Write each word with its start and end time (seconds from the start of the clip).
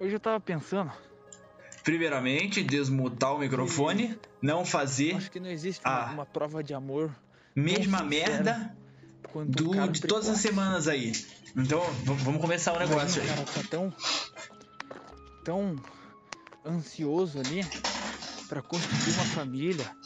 Hoje 0.00 0.14
eu 0.14 0.20
tava 0.20 0.40
pensando. 0.40 0.92
Primeiramente, 1.82 2.62
desmutar 2.62 3.34
o 3.34 3.38
microfone, 3.38 4.18
não 4.42 4.64
fazer 4.64 5.14
Acho 5.14 5.30
que 5.30 5.40
não 5.40 5.48
existe 5.48 5.84
uma, 5.84 6.12
uma 6.12 6.26
prova 6.26 6.62
de 6.62 6.74
amor 6.74 7.10
mesma 7.54 8.02
merda 8.02 8.76
um 9.34 9.44
do, 9.44 9.70
cara 9.70 9.88
de 9.88 10.00
todas 10.00 10.28
as 10.28 10.38
semanas 10.38 10.88
aí. 10.88 11.12
Então, 11.56 11.82
vamos 12.04 12.40
começar 12.40 12.72
o 12.72 12.78
negócio 12.78 13.20
Imagina, 13.20 13.24
aí. 13.24 13.42
o 13.42 13.46
cara 13.46 13.62
tá 13.62 13.68
tão, 13.68 13.92
tão 15.44 15.76
ansioso 16.64 17.38
ali 17.38 17.64
pra 18.48 18.62
construir 18.62 19.14
uma 19.14 19.24
família. 19.24 19.96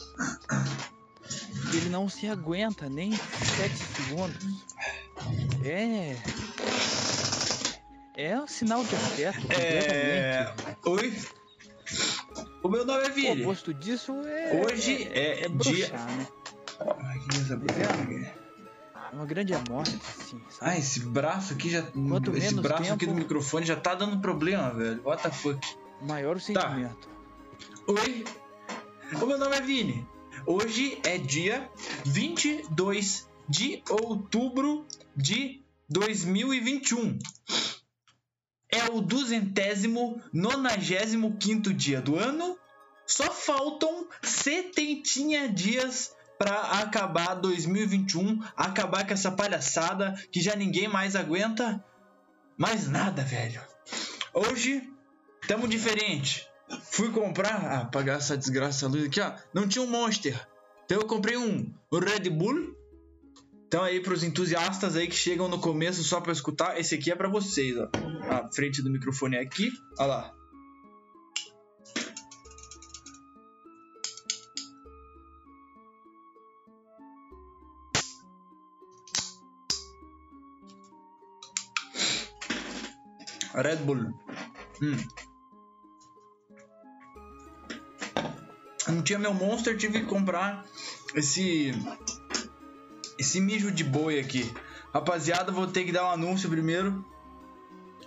que 1.69 1.77
Ele 1.77 1.89
não 1.89 2.09
se 2.09 2.27
aguenta 2.27 2.89
nem 2.89 3.11
7 3.11 3.75
segundos. 3.75 4.45
É. 5.63 6.17
É 8.15 8.37
um 8.39 8.47
sinal 8.47 8.83
de 8.83 8.95
afeto. 8.95 9.51
É. 9.51 10.53
Oi? 10.85 11.13
O 12.61 12.69
meu 12.69 12.85
nome 12.85 13.05
é 13.05 13.09
O 13.09 13.13
Vini. 13.13 13.41
oposto 13.43 13.73
disso 13.73 14.13
é. 14.25 14.61
Hoje 14.65 15.07
é 15.11 15.47
dia- 15.47 15.49
broxar, 15.49 16.07
né? 16.11 16.27
Ai, 16.79 17.19
que 17.19 17.35
coisa. 17.35 17.61
É 19.11 19.15
uma 19.15 19.25
grande 19.25 19.53
amostra, 19.53 19.99
assim, 20.07 20.41
sabe? 20.49 20.71
Ah, 20.71 20.77
esse 20.77 20.99
braço 21.01 21.53
aqui 21.53 21.69
já. 21.69 21.81
Quanto 21.83 22.35
esse 22.35 22.53
braço 22.55 22.83
aqui 22.93 23.05
tempo- 23.05 23.13
do 23.13 23.19
microfone 23.21 23.65
já 23.65 23.75
tá 23.75 23.93
dando 23.95 24.19
problema, 24.19 24.71
velho. 24.73 25.01
What 25.03 25.21
the 25.23 25.31
fuck? 25.31 25.59
Maior 26.01 26.37
o 26.37 26.39
sentimento. 26.39 27.09
Oi? 27.87 28.23
O 29.21 29.25
meu 29.25 29.37
nome 29.37 29.55
é 29.55 29.61
Vini. 29.61 30.07
Hoje 30.45 30.99
é 31.03 31.17
dia 31.17 31.69
22 32.05 33.27
de 33.47 33.83
outubro 33.89 34.85
de 35.15 35.61
2021. 35.89 37.19
É 38.73 38.91
o 38.91 38.99
duzentésimo, 38.99 40.19
nonagésimo 40.33 41.37
quinto 41.37 41.71
dia 41.71 42.01
do 42.01 42.17
ano. 42.17 42.57
Só 43.05 43.31
faltam 43.31 44.07
setentinha 44.23 45.47
dias 45.47 46.11
pra 46.39 46.79
acabar 46.79 47.35
2021, 47.35 48.41
acabar 48.57 49.05
com 49.05 49.13
essa 49.13 49.31
palhaçada 49.31 50.15
que 50.31 50.41
já 50.41 50.55
ninguém 50.55 50.87
mais 50.87 51.15
aguenta. 51.15 51.85
Mais 52.57 52.89
nada, 52.89 53.23
velho. 53.23 53.61
Hoje 54.33 54.89
tamo 55.47 55.67
diferente. 55.67 56.47
Fui 56.89 57.11
comprar, 57.11 57.91
ah, 57.93 58.09
essa 58.09 58.35
desgraça 58.35 58.87
luz 58.87 59.05
aqui, 59.05 59.21
ó. 59.21 59.33
Não 59.53 59.67
tinha 59.67 59.83
um 59.83 59.87
Monster. 59.87 60.47
Então 60.85 60.97
eu 60.99 61.05
comprei 61.05 61.37
um, 61.37 61.71
um 61.91 61.99
Red 61.99 62.27
Bull. 62.31 62.75
Então 63.73 63.83
aí 63.83 63.99
pros 63.99 64.21
entusiastas 64.23 64.95
aí 64.95 65.07
que 65.07 65.15
chegam 65.15 65.49
no 65.49 65.59
começo 65.59 66.03
só 66.03 66.21
pra 66.21 66.31
escutar, 66.31 66.79
esse 66.79 66.93
aqui 66.93 67.11
é 67.11 67.15
pra 67.15 67.27
vocês, 67.27 67.75
ó. 67.75 67.89
A 68.29 68.47
frente 68.53 68.83
do 68.83 68.89
microfone 68.91 69.35
é 69.35 69.39
aqui, 69.39 69.71
ó 69.97 70.05
lá. 70.05 70.31
Red 83.55 83.77
Bull. 83.77 84.13
Hum. 84.83 84.97
não 88.87 89.01
tinha 89.01 89.17
meu 89.17 89.33
monster, 89.33 89.75
tive 89.75 90.01
que 90.01 90.05
comprar 90.05 90.63
esse 91.15 91.71
esse 93.23 93.39
mijo 93.41 93.71
de 93.71 93.83
boi 93.83 94.19
aqui. 94.19 94.51
Rapaziada, 94.93 95.51
vou 95.51 95.65
ter 95.67 95.83
que 95.85 95.91
dar 95.91 96.05
um 96.05 96.11
anúncio 96.11 96.49
primeiro 96.49 97.03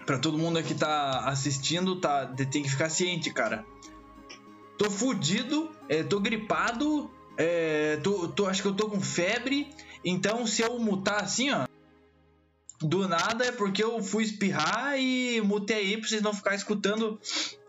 Pra 0.04 0.18
todo 0.20 0.38
mundo 0.38 0.56
aqui 0.56 0.72
tá 0.72 1.24
assistindo, 1.28 1.96
tá 2.00 2.26
tem 2.26 2.62
que 2.62 2.70
ficar 2.70 2.88
ciente, 2.88 3.32
cara. 3.32 3.66
Tô 4.78 4.88
fudido, 4.88 5.68
é, 5.88 6.04
tô 6.04 6.20
gripado, 6.20 7.10
é, 7.36 7.96
tô, 8.04 8.28
tô- 8.28 8.46
acho 8.46 8.62
que 8.62 8.68
eu 8.68 8.74
tô 8.74 8.88
com 8.88 9.00
febre, 9.00 9.68
então 10.04 10.46
se 10.46 10.62
eu 10.62 10.78
mutar 10.78 11.22
assim, 11.22 11.50
ó, 11.50 11.66
do 12.80 13.08
nada 13.08 13.46
é 13.46 13.50
porque 13.50 13.82
eu 13.82 14.00
fui 14.00 14.22
espirrar 14.22 14.96
e 14.96 15.40
mutei 15.40 15.76
aí 15.78 15.96
pra 15.98 16.08
vocês 16.08 16.22
não 16.22 16.32
ficar 16.32 16.54
escutando 16.54 17.18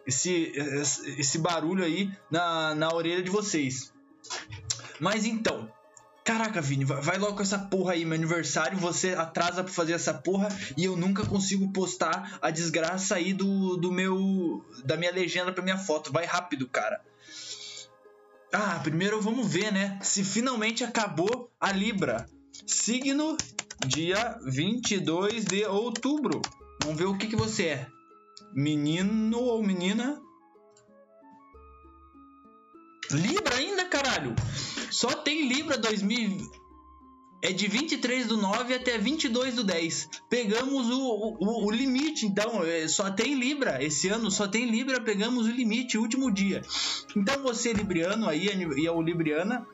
esse 0.06 0.52
esse 1.18 1.40
barulho 1.40 1.84
aí 1.84 2.12
na, 2.30 2.76
na 2.76 2.94
orelha 2.94 3.24
de 3.24 3.32
vocês. 3.32 3.92
Mas 5.00 5.26
então, 5.26 5.72
caraca, 6.28 6.60
Vini, 6.60 6.84
vai, 6.84 7.18
logo 7.18 7.38
com 7.38 7.42
essa 7.42 7.58
porra 7.58 7.94
aí, 7.94 8.04
meu 8.04 8.16
aniversário, 8.16 8.78
você 8.78 9.14
atrasa 9.14 9.64
pra 9.64 9.72
fazer 9.72 9.94
essa 9.94 10.14
porra 10.14 10.50
e 10.76 10.84
eu 10.84 10.98
nunca 10.98 11.26
consigo 11.26 11.72
postar 11.72 12.38
a 12.42 12.52
desgraça 12.52 13.16
aí 13.16 13.32
do, 13.34 13.78
do 13.78 13.94
meu. 13.94 14.62
da 14.84 14.98
minha 14.98 15.12
legenda 15.12 15.54
pra 15.54 15.64
minha 15.64 15.78
foto. 15.78 16.12
Vai 16.12 16.26
rápido, 16.26 16.68
cara. 16.68 17.00
Ah, 18.52 18.78
primeiro 18.84 19.22
vamos 19.22 19.48
ver, 19.48 19.72
né? 19.72 19.98
Se 20.02 20.22
finalmente 20.22 20.84
acabou 20.84 21.50
a 21.62 21.72
Libra. 21.72 22.26
Signo 22.66 23.38
dia 23.86 24.38
22 24.44 25.46
de 25.46 25.66
outubro. 25.66 26.42
Vamos 26.84 26.98
ver 26.98 27.06
o 27.06 27.18
que, 27.18 27.28
que 27.28 27.38
você 27.38 27.68
é. 27.68 27.88
Menino 28.54 29.40
ou 29.40 29.64
menina? 29.64 30.22
Libra 33.12 33.56
ainda, 33.56 33.86
caralho! 33.86 34.36
Só 34.98 35.10
tem 35.10 35.48
Libra 35.48 35.78
2000. 35.78 36.50
É 37.40 37.52
de 37.52 37.68
23 37.68 38.26
do 38.26 38.36
9 38.36 38.74
até 38.74 38.98
22 38.98 39.54
do 39.54 39.64
10. 39.64 40.10
Pegamos 40.28 40.90
o, 40.90 41.38
o, 41.40 41.68
o 41.68 41.70
limite, 41.70 42.26
então. 42.26 42.64
é, 42.64 42.88
Só 42.88 43.12
tem 43.12 43.36
Libra. 43.36 43.84
Esse 43.84 44.10
ano 44.10 44.32
só 44.32 44.48
tem 44.48 44.66
Libra. 44.66 45.00
Pegamos 45.00 45.46
o 45.46 45.52
limite, 45.52 46.00
último 46.00 46.32
dia. 46.32 46.64
Então 47.16 47.44
você, 47.44 47.74
Libriano 47.74 48.28
aí, 48.28 48.48
e 48.48 48.88
a 48.88 48.94
Libriana, 48.94 49.68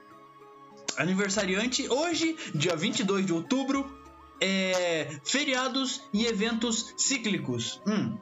aniversariante, 0.98 1.88
hoje, 1.88 2.36
dia 2.54 2.76
22 2.76 3.26
de 3.26 3.32
outubro, 3.32 3.98
é, 4.42 5.22
feriados 5.24 6.02
e 6.12 6.26
eventos 6.26 6.94
cíclicos. 6.98 7.82
Hum. 7.88 8.18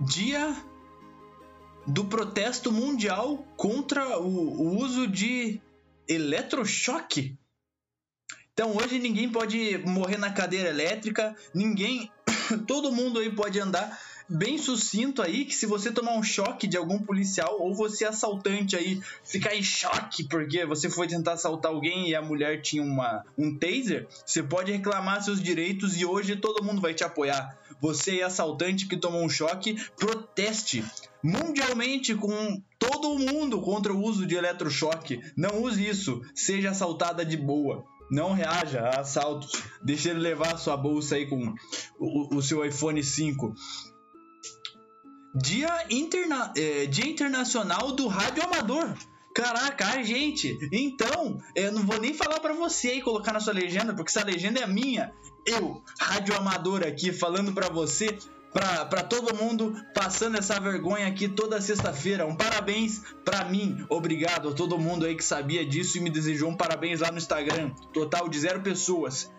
Dia 0.00 0.71
do 1.86 2.04
protesto 2.04 2.70
mundial 2.70 3.44
contra 3.56 4.18
o, 4.18 4.26
o 4.26 4.78
uso 4.78 5.06
de 5.06 5.60
eletrochoque. 6.08 7.36
Então 8.52 8.76
hoje 8.76 8.98
ninguém 8.98 9.30
pode 9.30 9.78
morrer 9.78 10.18
na 10.18 10.30
cadeira 10.30 10.68
elétrica, 10.68 11.34
ninguém, 11.54 12.10
todo 12.66 12.92
mundo 12.92 13.18
aí 13.18 13.34
pode 13.34 13.58
andar 13.58 13.98
bem 14.28 14.56
sucinto 14.56 15.20
aí 15.20 15.44
que 15.44 15.54
se 15.54 15.66
você 15.66 15.90
tomar 15.90 16.14
um 16.14 16.22
choque 16.22 16.66
de 16.66 16.76
algum 16.76 16.98
policial 16.98 17.60
ou 17.60 17.74
você 17.74 18.04
assaltante 18.04 18.76
aí 18.76 19.00
ficar 19.24 19.54
em 19.54 19.62
choque 19.62 20.24
porque 20.24 20.64
você 20.64 20.88
foi 20.88 21.06
tentar 21.06 21.32
assaltar 21.32 21.72
alguém 21.72 22.08
e 22.08 22.14
a 22.14 22.22
mulher 22.22 22.62
tinha 22.62 22.82
uma 22.82 23.24
um 23.36 23.56
taser, 23.58 24.06
você 24.24 24.42
pode 24.42 24.72
reclamar 24.72 25.22
seus 25.22 25.42
direitos 25.42 25.96
e 26.00 26.06
hoje 26.06 26.36
todo 26.36 26.64
mundo 26.64 26.80
vai 26.80 26.94
te 26.94 27.04
apoiar. 27.04 27.58
Você 27.80 28.20
é 28.20 28.22
assaltante 28.22 28.86
que 28.86 28.96
tomou 28.96 29.22
um 29.22 29.28
choque, 29.28 29.76
proteste 29.96 30.84
mundialmente 31.22 32.14
com 32.14 32.62
todo 32.78 33.18
mundo 33.18 33.60
contra 33.60 33.92
o 33.92 34.02
uso 34.02 34.26
de 34.26 34.34
eletrochoque. 34.34 35.20
Não 35.36 35.62
use 35.62 35.86
isso, 35.86 36.22
seja 36.34 36.70
assaltada 36.70 37.24
de 37.24 37.36
boa. 37.36 37.84
Não 38.10 38.32
reaja 38.32 38.80
a 38.82 39.00
assaltos. 39.00 39.62
Deixe 39.82 40.10
ele 40.10 40.20
levar 40.20 40.58
sua 40.58 40.76
bolsa 40.76 41.14
aí 41.16 41.26
com 41.26 41.54
o, 41.98 42.36
o 42.36 42.42
seu 42.42 42.64
iPhone 42.64 43.02
5. 43.02 43.54
Dia, 45.34 45.86
interna 45.88 46.52
é, 46.56 46.84
Dia 46.86 47.06
Internacional 47.06 47.92
do 47.92 48.06
Rádio 48.06 48.42
Amador. 48.44 48.94
Caraca, 49.34 50.02
gente. 50.02 50.58
Então, 50.70 51.38
eu 51.56 51.72
não 51.72 51.82
vou 51.84 51.98
nem 51.98 52.12
falar 52.12 52.38
pra 52.40 52.52
você 52.52 52.88
aí 52.88 53.00
colocar 53.00 53.32
na 53.32 53.40
sua 53.40 53.54
legenda, 53.54 53.94
porque 53.94 54.10
essa 54.10 54.24
legenda 54.24 54.60
é 54.60 54.66
minha. 54.66 55.10
Eu, 55.46 55.82
rádio 55.98 56.36
amador 56.36 56.82
aqui, 56.86 57.12
falando 57.12 57.52
pra 57.52 57.68
você, 57.68 58.16
pra 58.52 59.02
todo 59.02 59.34
mundo, 59.34 59.74
passando 59.94 60.36
essa 60.36 60.60
vergonha 60.60 61.06
aqui 61.06 61.28
toda 61.28 61.60
sexta-feira. 61.60 62.26
Um 62.26 62.36
parabéns 62.36 63.02
pra 63.24 63.44
mim. 63.44 63.84
Obrigado 63.88 64.50
a 64.50 64.52
todo 64.52 64.78
mundo 64.78 65.06
aí 65.06 65.16
que 65.16 65.24
sabia 65.24 65.64
disso 65.64 65.98
e 65.98 66.00
me 66.00 66.10
desejou 66.10 66.50
um 66.50 66.56
parabéns 66.56 67.00
lá 67.00 67.10
no 67.10 67.18
Instagram. 67.18 67.70
Total 67.92 68.28
de 68.28 68.38
zero 68.38 68.60
pessoas. 68.60 69.32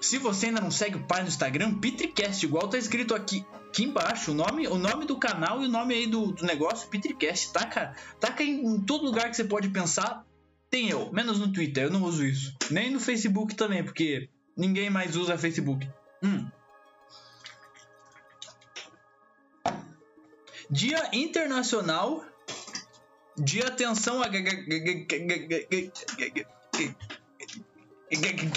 Se 0.00 0.18
você 0.18 0.46
ainda 0.46 0.60
não 0.60 0.70
segue 0.70 0.96
o 0.96 1.06
pai 1.06 1.22
no 1.22 1.28
Instagram, 1.28 1.78
Petricast, 1.78 2.44
igual 2.44 2.66
tá 2.66 2.76
escrito 2.76 3.14
aqui, 3.14 3.46
aqui 3.68 3.84
embaixo, 3.84 4.32
o 4.32 4.34
nome, 4.34 4.66
o 4.66 4.76
nome 4.76 5.06
do 5.06 5.16
canal 5.16 5.62
e 5.62 5.66
o 5.66 5.68
nome 5.68 5.94
aí 5.94 6.06
do, 6.08 6.32
do 6.32 6.44
negócio, 6.44 6.88
Petricast. 6.88 7.52
Taca, 7.52 7.94
taca 8.18 8.42
em, 8.42 8.66
em 8.66 8.80
todo 8.80 9.04
lugar 9.04 9.30
que 9.30 9.36
você 9.36 9.44
pode 9.44 9.68
pensar, 9.68 10.26
tem 10.68 10.88
eu, 10.88 11.12
menos 11.12 11.38
no 11.38 11.52
Twitter, 11.52 11.84
eu 11.84 11.90
não 11.90 12.02
uso 12.02 12.26
isso. 12.26 12.52
Nem 12.68 12.90
no 12.90 12.98
Facebook 12.98 13.54
também, 13.54 13.84
porque 13.84 14.28
ninguém 14.56 14.90
mais 14.90 15.14
usa 15.14 15.38
Facebook. 15.38 15.88
Hum. 16.20 16.48
Dia 20.72 21.10
Internacional 21.12 22.24
de 23.36 23.62
Atenção 23.62 24.22
a 24.22 24.28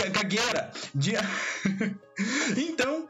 gagueira. 0.10 0.72
Dia... 0.96 1.20
então, 2.56 3.06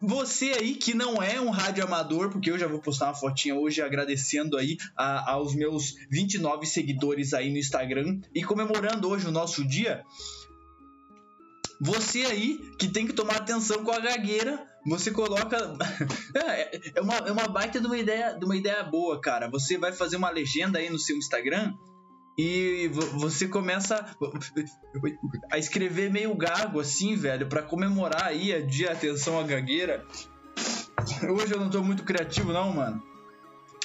você 0.00 0.52
aí 0.52 0.74
que 0.74 0.94
não 0.94 1.22
é 1.22 1.38
um 1.38 1.50
rádio 1.50 1.84
amador, 1.84 2.30
porque 2.30 2.50
eu 2.50 2.58
já 2.58 2.66
vou 2.66 2.80
postar 2.80 3.08
uma 3.08 3.14
fotinha 3.14 3.54
hoje 3.54 3.82
agradecendo 3.82 4.56
aí 4.56 4.78
a, 4.96 5.32
aos 5.32 5.54
meus 5.54 5.94
29 6.10 6.64
seguidores 6.64 7.34
aí 7.34 7.50
no 7.50 7.58
Instagram 7.58 8.22
e 8.34 8.42
comemorando 8.42 9.06
hoje 9.06 9.26
o 9.26 9.32
nosso 9.32 9.66
dia. 9.66 10.02
Você 11.78 12.24
aí 12.24 12.58
que 12.78 12.88
tem 12.88 13.06
que 13.06 13.12
tomar 13.12 13.36
atenção 13.36 13.84
com 13.84 13.92
a 13.92 14.00
gagueira, 14.00 14.66
você 14.86 15.10
coloca. 15.10 15.56
É, 16.36 16.98
é, 16.98 17.00
uma, 17.00 17.16
é 17.16 17.32
uma 17.32 17.48
baita 17.48 17.80
de 17.80 17.86
uma, 17.86 17.96
ideia, 17.96 18.34
de 18.34 18.44
uma 18.44 18.54
ideia 18.54 18.82
boa, 18.82 19.18
cara. 19.18 19.48
Você 19.48 19.78
vai 19.78 19.90
fazer 19.90 20.16
uma 20.16 20.28
legenda 20.28 20.78
aí 20.78 20.90
no 20.90 20.98
seu 20.98 21.16
Instagram 21.16 21.72
e 22.36 22.90
você 23.14 23.48
começa 23.48 24.04
a 25.50 25.58
escrever 25.58 26.10
meio 26.10 26.34
gago 26.34 26.78
assim, 26.78 27.16
velho, 27.16 27.48
para 27.48 27.62
comemorar 27.62 28.24
aí 28.26 28.52
a 28.52 28.60
dia 28.60 28.92
atenção 28.92 29.40
à 29.40 29.42
gagueira. 29.42 30.04
Hoje 31.22 31.54
eu 31.54 31.60
não 31.60 31.70
tô 31.70 31.82
muito 31.82 32.04
criativo 32.04 32.52
não, 32.52 32.70
mano. 32.70 33.02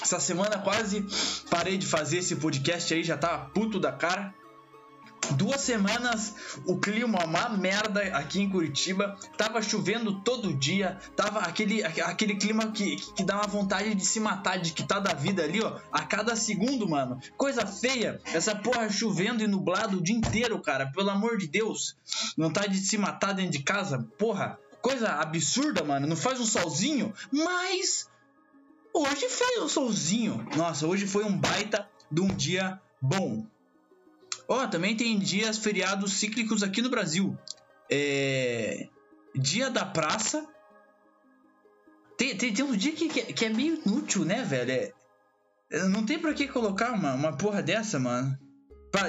Essa 0.02 0.20
semana 0.20 0.58
quase 0.58 1.06
parei 1.50 1.78
de 1.78 1.88
fazer 1.88 2.18
esse 2.18 2.36
podcast 2.36 2.94
aí, 2.94 3.04
já 3.04 3.18
tava 3.18 3.46
puto 3.52 3.80
da 3.80 3.94
cara 3.94 4.36
duas 5.32 5.62
semanas 5.62 6.36
o 6.66 6.78
clima 6.78 7.26
uma 7.26 7.50
merda 7.50 8.02
aqui 8.18 8.42
em 8.42 8.50
Curitiba, 8.50 9.18
tava 9.38 9.62
chovendo 9.62 10.22
todo 10.22 10.54
dia, 10.54 10.98
tava 11.16 11.40
aquele, 11.40 11.84
aquele 11.84 12.36
clima 12.36 12.72
que, 12.72 12.96
que 12.96 13.24
dá 13.24 13.36
uma 13.36 13.48
vontade 13.48 13.94
de 13.96 14.06
se 14.06 14.20
matar, 14.20 14.60
de 14.60 14.74
que 14.74 14.84
tá 14.84 15.00
da 15.00 15.14
vida 15.14 15.44
ali, 15.44 15.62
ó, 15.62 15.80
a 15.92 16.04
cada 16.04 16.36
segundo, 16.36 16.88
mano. 16.88 17.20
Coisa 17.38 17.66
feia, 17.66 18.20
essa 18.26 18.56
porra 18.56 18.90
chovendo 18.90 19.44
e 19.44 19.48
nublado 19.48 19.98
o 19.98 20.04
dia 20.04 20.16
inteiro, 20.16 20.62
cara, 20.62 20.92
pelo 20.92 21.10
amor 21.10 21.38
de 21.38 21.48
Deus. 21.48 21.96
Tá 22.54 22.68
de 22.68 22.78
se 22.78 22.98
matar 22.98 23.34
dentro 23.34 23.52
de 23.52 23.64
casa, 23.64 24.08
porra. 24.18 24.60
Coisa 24.82 25.10
absurda, 25.10 25.84
mano. 25.84 26.08
Não 26.08 26.16
faz 26.16 26.40
um 26.40 26.46
solzinho, 26.46 27.14
mas 27.32 28.10
hoje 28.94 29.30
foi 29.30 29.62
um 29.62 29.70
solzinho. 29.70 30.46
Nossa, 30.56 30.88
hoje 30.88 31.06
foi 31.06 31.24
um 31.24 31.38
baita 31.38 31.88
de 32.12 32.20
um 32.20 32.28
dia 32.28 32.80
bom. 33.02 33.46
Ó, 34.52 34.66
oh, 34.66 34.68
também 34.68 34.98
tem 34.98 35.18
dias 35.18 35.58
feriados 35.58 36.12
cíclicos 36.12 36.62
aqui 36.62 36.82
no 36.82 36.90
Brasil. 36.90 37.38
É... 37.90 38.90
Dia 39.34 39.70
da 39.70 39.86
praça. 39.86 40.46
Tem, 42.18 42.36
tem, 42.36 42.54
tem 42.54 42.66
um 42.66 42.76
dia 42.76 42.92
que, 42.92 43.08
que, 43.08 43.46
é 43.46 43.50
meio 43.50 43.82
inútil, 43.86 44.26
né, 44.26 44.44
velho? 44.44 44.94
É... 45.70 45.88
Não 45.88 46.06
tem 46.06 46.20
pra 46.20 46.34
que 46.34 46.50
colocar 46.50 46.92
uma, 46.92 47.14
uma 47.14 47.38
porra 47.38 47.64
dessa, 47.64 47.98
mano. 47.98 48.38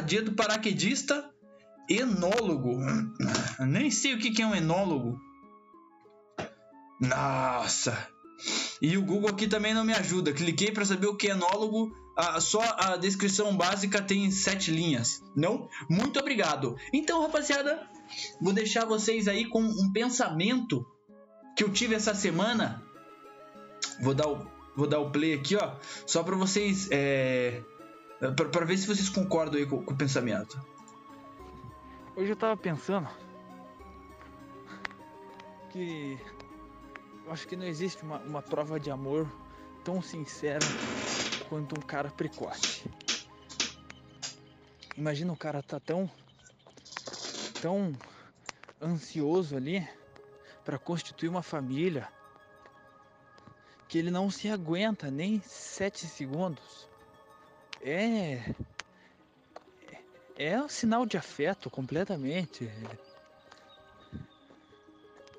Dia 0.06 0.22
do 0.22 0.30
paraquedista. 0.30 1.28
Enólogo. 1.90 2.78
Nem 3.66 3.90
sei 3.90 4.14
o 4.14 4.20
que, 4.20 4.30
que 4.30 4.42
é 4.42 4.46
um 4.46 4.54
enólogo. 4.54 5.20
Nossa. 7.00 8.08
E 8.80 8.96
o 8.96 9.02
Google 9.02 9.30
aqui 9.30 9.48
também 9.48 9.74
não 9.74 9.84
me 9.84 9.92
ajuda. 9.92 10.32
Cliquei 10.32 10.70
para 10.70 10.84
saber 10.84 11.08
o 11.08 11.16
que 11.16 11.26
é 11.26 11.32
enólogo 11.32 12.00
ah, 12.16 12.40
só 12.40 12.60
a 12.78 12.96
descrição 12.96 13.56
básica 13.56 14.02
tem 14.02 14.30
sete 14.30 14.70
linhas. 14.70 15.22
Não? 15.34 15.68
Muito 15.88 16.18
obrigado. 16.18 16.76
Então, 16.92 17.22
rapaziada, 17.22 17.88
vou 18.40 18.52
deixar 18.52 18.84
vocês 18.84 19.28
aí 19.28 19.46
com 19.46 19.62
um 19.62 19.92
pensamento 19.92 20.86
que 21.56 21.64
eu 21.64 21.72
tive 21.72 21.94
essa 21.94 22.14
semana. 22.14 22.82
Vou 24.00 24.14
dar 24.14 24.28
o, 24.28 24.46
vou 24.76 24.86
dar 24.86 24.98
o 24.98 25.10
play 25.10 25.34
aqui, 25.34 25.56
ó, 25.56 25.76
só 26.06 26.22
para 26.22 26.36
vocês, 26.36 26.88
é, 26.90 27.62
para 28.18 28.64
ver 28.64 28.76
se 28.76 28.86
vocês 28.86 29.08
concordam 29.08 29.58
aí 29.58 29.66
com, 29.66 29.82
com 29.82 29.92
o 29.92 29.96
pensamento. 29.96 30.60
Hoje 32.14 32.30
eu 32.30 32.36
tava 32.36 32.56
pensando 32.56 33.08
que 35.70 36.18
eu 37.24 37.32
acho 37.32 37.48
que 37.48 37.56
não 37.56 37.64
existe 37.64 38.02
uma, 38.02 38.18
uma 38.18 38.42
prova 38.42 38.78
de 38.78 38.90
amor 38.90 39.26
tão 39.82 40.02
sincera 40.02 40.60
quanto 41.52 41.78
um 41.78 41.82
cara 41.82 42.08
precoce. 42.08 42.90
Imagina 44.96 45.34
o 45.34 45.36
cara 45.36 45.62
tá 45.62 45.78
tão 45.78 46.10
tão 47.60 47.92
ansioso 48.80 49.54
ali 49.54 49.86
para 50.64 50.78
constituir 50.78 51.28
uma 51.28 51.42
família 51.42 52.08
que 53.86 53.98
ele 53.98 54.10
não 54.10 54.30
se 54.30 54.48
aguenta 54.48 55.10
nem 55.10 55.42
sete 55.42 56.06
segundos. 56.06 56.88
É 57.82 58.54
é 60.34 60.58
um 60.58 60.70
sinal 60.70 61.04
de 61.04 61.18
afeto 61.18 61.68
completamente. 61.68 62.66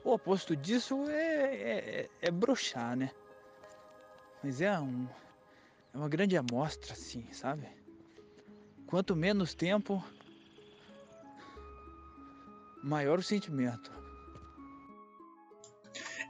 O 0.04 0.12
oposto 0.12 0.56
disso 0.56 1.10
é, 1.10 2.04
é, 2.04 2.10
é 2.22 2.30
broxar, 2.30 2.96
né? 2.96 3.10
Mas 4.44 4.62
é 4.62 4.78
um, 4.78 5.08
é 5.94 5.98
uma 5.98 6.10
grande 6.10 6.36
amostra, 6.36 6.94
assim, 6.94 7.26
sabe? 7.32 7.68
Quanto 8.88 9.16
menos 9.16 9.54
tempo, 9.54 10.04
maior 12.84 13.20
o 13.20 13.24
sentimento. 13.24 13.92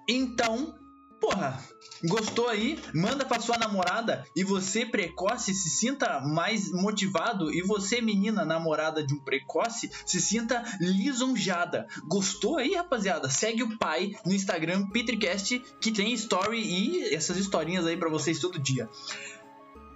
Então, 0.07 0.77
porra, 1.21 1.57
gostou 2.03 2.49
aí? 2.49 2.77
Manda 2.93 3.23
pra 3.23 3.39
sua 3.39 3.57
namorada 3.57 4.25
e 4.35 4.43
você 4.43 4.85
precoce 4.85 5.53
se 5.53 5.69
sinta 5.69 6.19
mais 6.19 6.69
motivado 6.69 7.53
e 7.53 7.61
você 7.61 8.01
menina 8.01 8.43
namorada 8.43 9.01
de 9.05 9.13
um 9.13 9.19
precoce 9.19 9.89
se 10.05 10.19
sinta 10.19 10.61
lisonjada. 10.81 11.87
Gostou 12.05 12.57
aí, 12.57 12.75
rapaziada? 12.75 13.29
Segue 13.29 13.63
o 13.63 13.77
pai 13.77 14.13
no 14.25 14.33
Instagram 14.33 14.89
Petricast 14.89 15.57
que 15.79 15.91
tem 15.91 16.11
story 16.13 16.59
e 16.59 17.15
essas 17.15 17.37
historinhas 17.37 17.85
aí 17.85 17.95
para 17.95 18.09
vocês 18.09 18.39
todo 18.39 18.59
dia. 18.59 18.89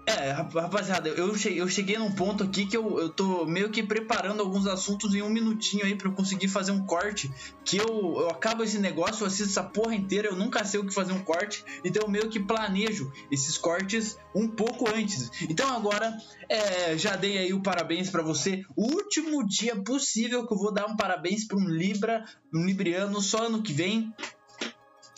É, 0.10 0.32
rapaziada, 0.32 1.10
eu 1.10 1.36
cheguei, 1.36 1.60
eu 1.60 1.68
cheguei 1.68 1.98
num 1.98 2.10
ponto 2.10 2.42
aqui 2.42 2.66
que 2.66 2.78
eu, 2.78 2.98
eu 2.98 3.10
tô 3.10 3.46
meio 3.46 3.70
que 3.70 3.84
preparando 3.84 4.42
alguns 4.42 4.66
assuntos 4.66 5.14
em 5.14 5.22
um 5.22 5.30
minutinho 5.30 5.84
aí 5.84 5.96
pra 5.96 6.08
eu 6.08 6.14
conseguir 6.14 6.48
fazer 6.48 6.72
um 6.72 6.86
corte. 6.86 7.30
Que 7.66 7.76
eu, 7.76 8.16
eu 8.22 8.30
acabo 8.30 8.64
esse 8.64 8.80
negócio, 8.80 9.24
eu 9.24 9.28
assisto 9.28 9.50
essa 9.52 9.64
porra 9.64 9.94
inteira, 9.94 10.30
eu 10.30 10.36
nunca 10.38 10.64
sei 10.64 10.80
o 10.80 10.86
que 10.86 10.94
fazer 10.94 11.12
um 11.12 11.22
corte, 11.26 11.62
então 11.84 12.04
eu 12.04 12.10
meio 12.10 12.30
que 12.30 12.40
planejo 12.40 13.12
esses 13.30 13.58
cortes 13.58 14.18
um 14.34 14.48
pouco 14.48 14.90
antes. 14.90 15.30
Então 15.42 15.76
agora, 15.76 16.18
é, 16.48 16.98
já 16.98 17.18
dei 17.18 17.38
aí 17.40 17.54
o 17.54 17.62
parabéns 17.62 18.10
para 18.10 18.24
você. 18.24 18.64
O 18.78 18.84
último 18.84 19.46
dia 19.46 19.76
possível 19.76 20.48
que 20.48 20.54
eu 20.54 20.58
vou 20.58 20.74
dar 20.74 20.86
um 20.86 20.96
parabéns 20.96 21.44
pra 21.44 21.58
um 21.58 21.68
Libra, 21.68 22.24
um 22.54 22.66
Libriano, 22.66 23.22
só 23.22 23.48
ano 23.48 23.62
que 23.62 23.74
vem. 23.74 24.14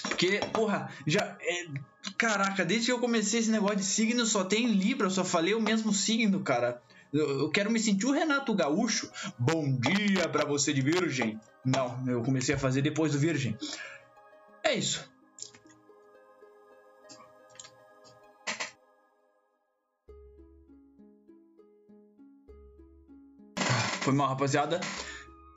Porque, 0.02 0.40
porra, 0.52 0.90
já. 1.06 1.38
É, 1.40 1.66
caraca, 2.20 2.66
desde 2.66 2.88
que 2.88 2.92
eu 2.92 3.00
comecei 3.00 3.40
esse 3.40 3.50
negócio 3.50 3.78
de 3.78 3.86
signo, 3.86 4.26
só 4.26 4.44
tem 4.44 4.68
Libra, 4.68 5.08
eu 5.08 5.12
só 5.12 5.24
falei 5.24 5.54
o 5.54 5.62
mesmo 5.62 5.94
signo, 5.94 6.42
cara. 6.42 6.82
Eu, 7.14 7.40
eu 7.40 7.50
quero 7.50 7.72
me 7.72 7.80
sentir 7.80 8.06
o 8.06 8.12
Renato 8.12 8.54
Gaúcho. 8.54 9.10
Bom 9.40 9.72
dia 9.80 10.28
para 10.28 10.44
você 10.44 10.74
de 10.74 10.82
Virgem. 10.82 11.40
Não, 11.64 12.04
eu 12.06 12.22
comecei 12.22 12.54
a 12.54 12.58
fazer 12.58 12.82
depois 12.82 13.14
do 13.14 13.20
Virgem. 13.20 13.58
É 14.62 14.74
isso. 14.74 15.10
Foi 24.02 24.14
mal, 24.14 24.28
rapaziada 24.28 24.82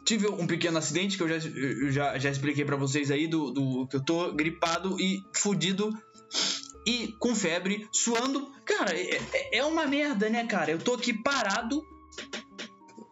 tive 0.04 0.26
um 0.28 0.46
pequeno 0.46 0.78
acidente 0.78 1.16
que 1.16 1.22
eu 1.22 1.28
já, 1.28 1.48
eu 1.48 1.90
já, 1.90 2.18
já 2.18 2.30
expliquei 2.30 2.64
para 2.64 2.76
vocês 2.76 3.10
aí 3.10 3.26
do, 3.26 3.50
do 3.50 3.86
que 3.86 3.96
eu 3.96 4.00
tô 4.04 4.32
gripado 4.32 5.00
e 5.00 5.22
fudido 5.32 5.96
e 6.86 7.14
com 7.18 7.34
febre, 7.34 7.88
suando. 7.92 8.52
Cara, 8.64 8.94
é, 8.94 9.20
é, 9.32 9.58
é 9.58 9.64
uma 9.64 9.86
merda, 9.86 10.28
né, 10.28 10.46
cara? 10.46 10.70
Eu 10.70 10.78
tô 10.78 10.94
aqui 10.94 11.12
parado. 11.12 11.86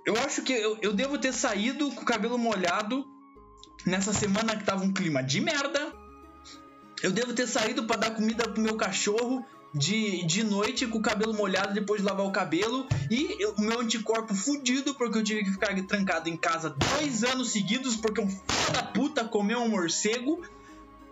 Eu 0.05 0.17
acho 0.19 0.43
que 0.43 0.53
eu, 0.53 0.79
eu 0.81 0.93
devo 0.93 1.19
ter 1.19 1.33
saído 1.33 1.91
com 1.93 2.03
o 2.03 2.05
cabelo 2.05 2.39
molhado 2.39 3.05
nessa 3.87 4.13
semana 4.13 4.57
que 4.57 4.65
tava 4.65 4.85
um 4.85 4.93
clima 4.93 5.23
de 5.23 5.41
merda. 5.41 5.93
Eu 7.03 7.13
devo 7.13 7.33
ter 7.33 7.47
saído 7.47 7.85
para 7.85 7.97
dar 7.97 8.11
comida 8.15 8.49
pro 8.49 8.63
meu 8.63 8.77
cachorro 8.77 9.45
de, 9.75 10.25
de 10.27 10.43
noite 10.43 10.87
com 10.87 10.99
o 10.99 11.03
cabelo 11.03 11.33
molhado 11.33 11.73
depois 11.73 12.01
de 12.01 12.07
lavar 12.07 12.27
o 12.27 12.33
cabelo 12.33 12.87
e 13.11 13.45
o 13.47 13.61
meu 13.61 13.81
anticorpo 13.81 14.35
fudido 14.35 14.95
porque 14.95 15.19
eu 15.19 15.23
tive 15.23 15.45
que 15.45 15.53
ficar 15.53 15.75
trancado 15.87 16.29
em 16.29 16.37
casa 16.37 16.71
dois 16.71 17.23
anos 17.23 17.53
seguidos 17.53 17.97
porque 17.97 18.21
um 18.21 18.29
filho 18.29 18.73
da 18.73 18.83
puta 18.83 19.25
comeu 19.25 19.61
um 19.61 19.69
morcego 19.69 20.43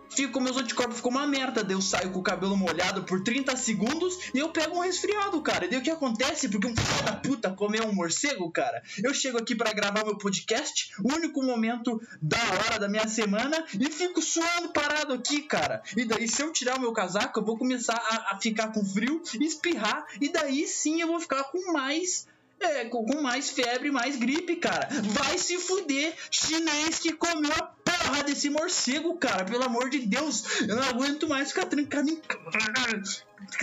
fico, 0.09 0.39
meus 0.39 0.57
anticorpos 0.57 0.97
ficou 0.97 1.11
uma 1.11 1.25
merda. 1.27 1.63
Daí 1.63 1.75
eu 1.75 1.81
saio 1.81 2.11
com 2.11 2.19
o 2.19 2.23
cabelo 2.23 2.55
molhado 2.57 3.03
por 3.03 3.21
30 3.23 3.55
segundos 3.55 4.17
e 4.33 4.39
eu 4.39 4.49
pego 4.49 4.77
um 4.77 4.81
resfriado, 4.81 5.41
cara. 5.41 5.65
E 5.65 5.69
daí 5.69 5.79
o 5.79 5.83
que 5.83 5.89
acontece? 5.89 6.49
Porque 6.49 6.67
um 6.67 6.75
filho 6.75 7.05
da 7.05 7.13
puta 7.13 7.51
comeu 7.51 7.85
um 7.85 7.93
morcego, 7.93 8.51
cara. 8.51 8.81
Eu 9.03 9.13
chego 9.13 9.37
aqui 9.37 9.55
para 9.55 9.73
gravar 9.73 10.03
meu 10.03 10.17
podcast, 10.17 10.91
o 11.03 11.13
único 11.13 11.41
momento 11.43 12.01
da 12.21 12.37
hora 12.37 12.79
da 12.79 12.89
minha 12.89 13.07
semana, 13.07 13.65
e 13.79 13.89
fico 13.89 14.21
suando 14.21 14.69
parado 14.69 15.13
aqui, 15.13 15.41
cara. 15.41 15.81
E 15.95 16.05
daí, 16.05 16.27
se 16.27 16.41
eu 16.41 16.51
tirar 16.51 16.77
o 16.77 16.81
meu 16.81 16.91
casaco, 16.91 17.39
eu 17.39 17.45
vou 17.45 17.57
começar 17.57 17.95
a, 17.95 18.33
a 18.33 18.39
ficar 18.39 18.71
com 18.71 18.83
frio, 18.83 19.21
espirrar, 19.39 20.05
e 20.19 20.29
daí 20.29 20.67
sim 20.67 21.01
eu 21.01 21.07
vou 21.07 21.19
ficar 21.19 21.43
com 21.45 21.71
mais 21.71 22.27
é, 22.59 22.85
com, 22.85 23.05
com 23.05 23.21
mais 23.21 23.49
febre, 23.49 23.91
mais 23.91 24.15
gripe, 24.17 24.55
cara. 24.57 24.87
Vai 25.03 25.37
se 25.37 25.57
fuder, 25.57 26.13
chinês 26.29 26.99
que 26.99 27.13
comeu 27.13 27.51
a 27.53 27.63
porra 27.63 28.23
desse 28.23 28.49
morcego, 28.49 29.17
cara. 29.17 29.45
Pelo 29.45 29.63
amor 29.63 29.89
de 29.89 29.99
Deus, 29.99 30.61
eu 30.61 30.75
não 30.75 30.83
aguento 30.83 31.27
mais 31.27 31.49
ficar 31.49 31.65
trancado 31.65 32.09
em 32.09 32.21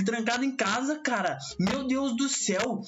trancado 0.04 0.44
em 0.44 0.56
casa, 0.56 0.98
cara. 0.98 1.38
Meu 1.58 1.86
Deus 1.86 2.16
do 2.16 2.28
céu. 2.28 2.82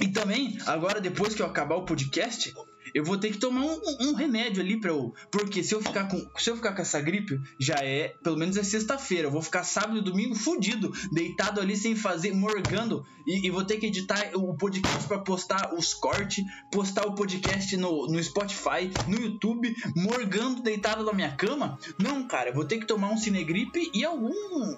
E 0.00 0.08
também, 0.08 0.58
agora 0.66 1.00
depois 1.00 1.34
que 1.34 1.42
eu 1.42 1.46
acabar 1.46 1.76
o 1.76 1.84
podcast, 1.84 2.52
eu 2.94 3.04
vou 3.04 3.18
ter 3.18 3.32
que 3.32 3.38
tomar 3.38 3.62
um, 3.62 3.80
um, 4.00 4.14
remédio 4.14 4.62
ali 4.62 4.78
para 4.78 4.90
eu. 4.90 5.12
Porque 5.28 5.64
se 5.64 5.74
eu 5.74 5.82
ficar 5.82 6.04
com. 6.08 6.24
Se 6.38 6.48
eu 6.48 6.54
ficar 6.54 6.72
com 6.74 6.82
essa 6.82 7.00
gripe, 7.00 7.40
já 7.58 7.74
é. 7.74 8.14
Pelo 8.22 8.36
menos 8.36 8.56
é 8.56 8.62
sexta-feira. 8.62 9.26
Eu 9.26 9.32
vou 9.32 9.42
ficar 9.42 9.64
sábado 9.64 9.98
e 9.98 10.00
domingo 10.00 10.36
fudido, 10.36 10.92
deitado 11.10 11.60
ali 11.60 11.76
sem 11.76 11.96
fazer, 11.96 12.32
morgando. 12.32 13.04
E, 13.26 13.48
e 13.48 13.50
vou 13.50 13.64
ter 13.64 13.78
que 13.78 13.86
editar 13.86 14.30
o 14.34 14.54
podcast 14.54 15.08
para 15.08 15.18
postar 15.18 15.74
os 15.74 15.92
cortes, 15.92 16.44
postar 16.70 17.04
o 17.06 17.16
podcast 17.16 17.76
no, 17.76 18.06
no 18.06 18.22
Spotify, 18.22 18.88
no 19.08 19.20
YouTube, 19.20 19.74
morgando 19.96 20.62
deitado 20.62 21.02
na 21.02 21.12
minha 21.12 21.32
cama. 21.32 21.76
Não, 21.98 22.28
cara, 22.28 22.50
eu 22.50 22.54
vou 22.54 22.64
ter 22.64 22.78
que 22.78 22.86
tomar 22.86 23.10
um 23.10 23.16
cinegripe 23.16 23.90
e 23.92 24.04
algum. 24.04 24.76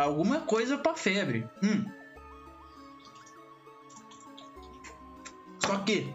alguma 0.00 0.40
coisa 0.40 0.78
pra 0.78 0.94
febre. 0.94 1.46
Hum. 1.62 1.84
Só 5.58 5.78
que 5.78 6.12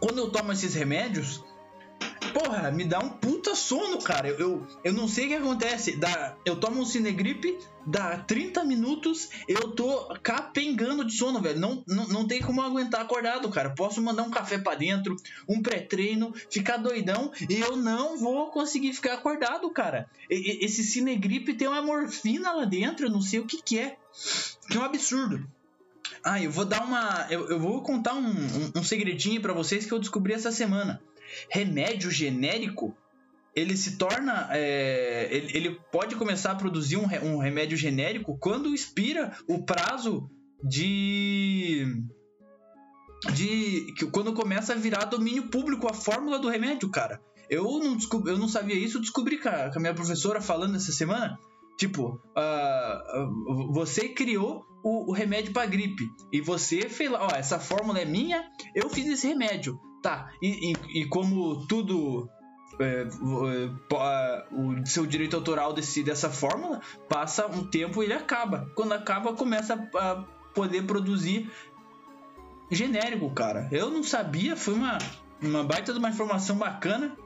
quando 0.00 0.18
eu 0.18 0.30
tomo 0.30 0.52
esses 0.52 0.74
remédios, 0.74 1.44
porra, 2.32 2.70
me 2.70 2.84
dá 2.84 2.98
um 2.98 3.10
puta 3.10 3.54
sono, 3.54 3.98
cara. 4.00 4.28
Eu, 4.28 4.38
eu, 4.38 4.66
eu 4.84 4.92
não 4.92 5.06
sei 5.06 5.26
o 5.26 5.28
que 5.28 5.34
acontece. 5.34 5.96
Dá, 5.96 6.36
eu 6.44 6.56
tomo 6.56 6.80
um 6.80 6.84
Cinegripe, 6.84 7.58
dá 7.86 8.18
30 8.18 8.64
minutos, 8.64 9.28
eu 9.46 9.72
tô 9.72 10.08
capengando 10.22 11.04
de 11.04 11.12
sono, 11.12 11.40
velho. 11.40 11.60
Não, 11.60 11.84
não, 11.86 12.08
não 12.08 12.26
tem 12.26 12.40
como 12.40 12.62
aguentar 12.62 13.02
acordado, 13.02 13.48
cara. 13.50 13.70
Posso 13.70 14.02
mandar 14.02 14.22
um 14.22 14.30
café 14.30 14.58
para 14.58 14.78
dentro, 14.78 15.16
um 15.48 15.62
pré-treino, 15.62 16.32
ficar 16.50 16.76
doidão 16.78 17.30
e 17.48 17.60
eu 17.60 17.76
não 17.76 18.16
vou 18.16 18.50
conseguir 18.50 18.92
ficar 18.92 19.14
acordado, 19.14 19.68
cara. 19.70 20.08
E, 20.30 20.64
esse 20.64 20.82
Cinegripe 20.82 21.54
tem 21.54 21.68
uma 21.68 21.82
morfina 21.82 22.52
lá 22.52 22.64
dentro, 22.64 23.06
eu 23.06 23.10
não 23.10 23.22
sei 23.22 23.40
o 23.40 23.46
que, 23.46 23.62
que 23.62 23.78
é. 23.78 23.96
É 24.72 24.78
um 24.78 24.82
absurdo. 24.82 25.46
Ah, 26.24 26.42
eu 26.42 26.50
vou 26.50 26.64
dar 26.64 26.84
uma. 26.84 27.26
Eu, 27.30 27.48
eu 27.48 27.58
vou 27.58 27.82
contar 27.82 28.14
um, 28.14 28.28
um, 28.28 28.72
um 28.76 28.82
segredinho 28.82 29.40
para 29.40 29.52
vocês 29.52 29.86
que 29.86 29.92
eu 29.92 29.98
descobri 29.98 30.32
essa 30.32 30.52
semana. 30.52 31.00
Remédio 31.50 32.10
genérico 32.10 32.94
ele 33.54 33.76
se 33.76 33.96
torna. 33.96 34.48
É, 34.52 35.28
ele, 35.30 35.56
ele, 35.56 35.80
pode 35.90 36.16
começar 36.16 36.52
a 36.52 36.56
produzir 36.56 36.96
um, 36.96 37.06
um, 37.22 37.38
remédio 37.38 37.76
genérico 37.76 38.36
quando 38.38 38.74
expira 38.74 39.36
o 39.48 39.62
prazo 39.62 40.30
de. 40.62 42.04
de. 43.34 43.94
quando 44.12 44.32
começa 44.32 44.72
a 44.72 44.76
virar 44.76 45.06
domínio 45.06 45.48
público 45.48 45.88
a 45.88 45.94
fórmula 45.94 46.38
do 46.38 46.48
remédio, 46.48 46.88
cara. 46.90 47.20
Eu 47.48 47.64
não, 47.80 47.96
descobri, 47.96 48.30
eu 48.30 48.38
não 48.38 48.46
sabia 48.46 48.76
isso, 48.76 49.00
descobri 49.00 49.36
com 49.38 49.48
a, 49.48 49.72
com 49.72 49.78
a 49.78 49.80
minha 49.80 49.94
professora 49.94 50.40
falando 50.40 50.76
essa 50.76 50.92
semana. 50.92 51.36
Tipo, 51.80 52.20
uh, 52.36 53.72
você 53.72 54.10
criou 54.10 54.66
o, 54.84 55.10
o 55.10 55.14
remédio 55.14 55.50
para 55.50 55.64
gripe. 55.64 56.06
E 56.30 56.38
você 56.38 56.90
fez 56.90 57.10
lá, 57.10 57.26
ó, 57.26 57.34
essa 57.34 57.58
fórmula 57.58 57.98
é 57.98 58.04
minha, 58.04 58.44
eu 58.74 58.90
fiz 58.90 59.06
esse 59.06 59.26
remédio. 59.26 59.80
Tá, 60.02 60.30
e, 60.42 60.72
e, 60.72 61.00
e 61.00 61.08
como 61.08 61.66
tudo 61.66 62.28
é, 62.78 63.06
é, 63.06 64.44
o 64.52 64.86
seu 64.86 65.06
direito 65.06 65.36
autoral 65.36 65.72
desse, 65.72 66.02
dessa 66.02 66.28
fórmula, 66.28 66.82
passa 67.08 67.46
um 67.46 67.64
tempo 67.70 68.02
e 68.02 68.06
ele 68.06 68.12
acaba. 68.12 68.70
Quando 68.74 68.92
acaba, 68.92 69.32
começa 69.32 69.72
a 69.94 70.16
poder 70.54 70.82
produzir 70.82 71.50
genérico, 72.70 73.30
cara. 73.30 73.70
Eu 73.72 73.90
não 73.90 74.02
sabia, 74.02 74.54
foi 74.54 74.74
uma, 74.74 74.98
uma 75.40 75.64
baita 75.64 75.94
de 75.94 75.98
uma 75.98 76.10
informação 76.10 76.56
bacana 76.56 77.16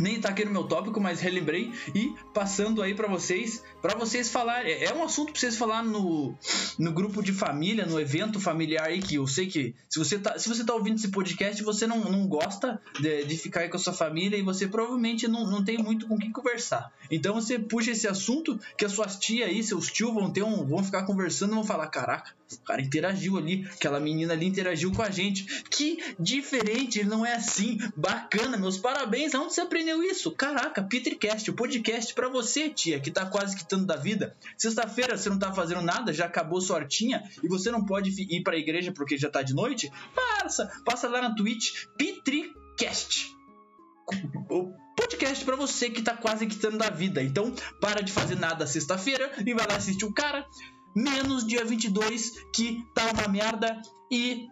nem 0.00 0.20
tá 0.20 0.30
aqui 0.30 0.44
no 0.44 0.50
meu 0.50 0.64
tópico, 0.64 1.00
mas 1.00 1.20
relembrei 1.20 1.72
e 1.94 2.14
passando 2.32 2.82
aí 2.82 2.94
para 2.94 3.08
vocês, 3.08 3.62
para 3.80 3.96
vocês 3.96 4.30
falarem, 4.30 4.72
é 4.72 4.92
um 4.94 5.04
assunto 5.04 5.32
para 5.32 5.40
vocês 5.40 5.56
falar 5.56 5.82
no, 5.82 6.36
no 6.78 6.92
grupo 6.92 7.22
de 7.22 7.32
família, 7.32 7.86
no 7.86 8.00
evento 8.00 8.40
familiar 8.40 8.86
aí 8.86 9.00
que 9.00 9.16
eu 9.16 9.26
sei 9.26 9.46
que 9.46 9.74
se 9.88 9.98
você 9.98 10.18
tá, 10.18 10.38
se 10.38 10.48
você 10.48 10.64
tá 10.64 10.74
ouvindo 10.74 10.96
esse 10.96 11.08
podcast, 11.08 11.62
você 11.62 11.86
não, 11.86 11.98
não 12.04 12.26
gosta 12.26 12.80
de, 13.00 13.24
de 13.24 13.36
ficar 13.36 13.60
aí 13.60 13.68
com 13.68 13.76
a 13.76 13.80
sua 13.80 13.92
família 13.92 14.36
e 14.36 14.42
você 14.42 14.66
provavelmente 14.66 15.28
não, 15.28 15.46
não 15.46 15.64
tem 15.64 15.78
muito 15.78 16.06
com 16.06 16.18
quem 16.18 16.32
conversar. 16.32 16.92
Então 17.10 17.34
você 17.34 17.58
puxa 17.58 17.90
esse 17.90 18.08
assunto 18.08 18.58
que 18.76 18.84
as 18.84 18.92
suas 18.92 19.16
tias 19.16 19.48
aí, 19.48 19.62
seus 19.62 19.90
tios 19.90 20.12
vão 20.14 20.30
ter 20.30 20.42
um, 20.42 20.66
vão 20.66 20.82
ficar 20.82 21.04
conversando, 21.04 21.54
vão 21.54 21.64
falar, 21.64 21.86
caraca, 21.88 22.32
o 22.56 22.64
cara 22.64 22.82
interagiu 22.82 23.38
ali, 23.38 23.66
aquela 23.72 24.00
menina 24.00 24.32
ali 24.32 24.46
interagiu 24.46 24.92
com 24.92 25.02
a 25.02 25.10
gente. 25.10 25.62
Que 25.70 26.14
diferente, 26.18 27.00
ele 27.00 27.08
não 27.08 27.24
é 27.24 27.34
assim. 27.34 27.78
Bacana, 27.96 28.56
meus 28.56 28.78
parabéns. 28.78 29.34
Aonde 29.34 29.54
você 29.54 29.60
aprendeu 29.60 29.81
isso? 29.90 30.30
Caraca, 30.30 30.82
Petercast, 30.82 31.50
o 31.50 31.54
podcast 31.54 32.14
para 32.14 32.28
você, 32.28 32.68
tia, 32.68 33.00
que 33.00 33.10
tá 33.10 33.26
quase 33.26 33.56
quitando 33.56 33.86
da 33.86 33.96
vida. 33.96 34.36
Sexta-feira 34.56 35.16
você 35.16 35.28
não 35.28 35.38
tá 35.38 35.52
fazendo 35.52 35.82
nada, 35.82 36.12
já 36.12 36.26
acabou 36.26 36.60
sua 36.60 36.76
hortinha 36.76 37.22
e 37.42 37.48
você 37.48 37.70
não 37.70 37.84
pode 37.84 38.10
ir 38.10 38.42
pra 38.42 38.56
igreja 38.56 38.92
porque 38.92 39.16
já 39.16 39.28
tá 39.28 39.42
de 39.42 39.54
noite? 39.54 39.90
Passa, 40.14 40.70
passa 40.84 41.08
lá 41.08 41.22
na 41.22 41.34
Twitch, 41.34 41.86
Petricast. 41.96 43.34
O 44.50 44.72
podcast 44.96 45.44
para 45.44 45.56
você 45.56 45.90
que 45.90 46.02
tá 46.02 46.16
quase 46.16 46.46
quitando 46.46 46.78
da 46.78 46.90
vida. 46.90 47.22
Então, 47.22 47.52
para 47.80 48.02
de 48.02 48.12
fazer 48.12 48.36
nada 48.36 48.66
sexta-feira 48.66 49.32
e 49.44 49.54
vai 49.54 49.66
lá 49.66 49.76
assistir 49.76 50.04
o 50.04 50.12
cara 50.12 50.46
menos 50.94 51.46
dia 51.46 51.64
22, 51.64 52.32
que 52.54 52.84
tá 52.94 53.10
uma 53.12 53.28
merda 53.28 53.80
e 54.10 54.46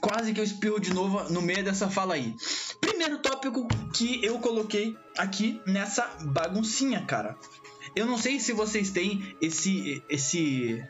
quase 0.00 0.32
que 0.32 0.40
eu 0.40 0.44
espirro 0.44 0.80
de 0.80 0.92
novo 0.92 1.32
no 1.32 1.42
meio 1.42 1.64
dessa 1.64 1.88
fala 1.88 2.14
aí. 2.14 2.34
Primeiro 2.80 3.18
tópico 3.18 3.66
que 3.92 4.24
eu 4.24 4.38
coloquei 4.38 4.96
aqui 5.16 5.60
nessa 5.66 6.06
baguncinha, 6.22 7.04
cara. 7.04 7.36
Eu 7.94 8.06
não 8.06 8.18
sei 8.18 8.40
se 8.40 8.52
vocês 8.52 8.90
têm 8.90 9.36
esse 9.40 10.02
esse 10.08 10.82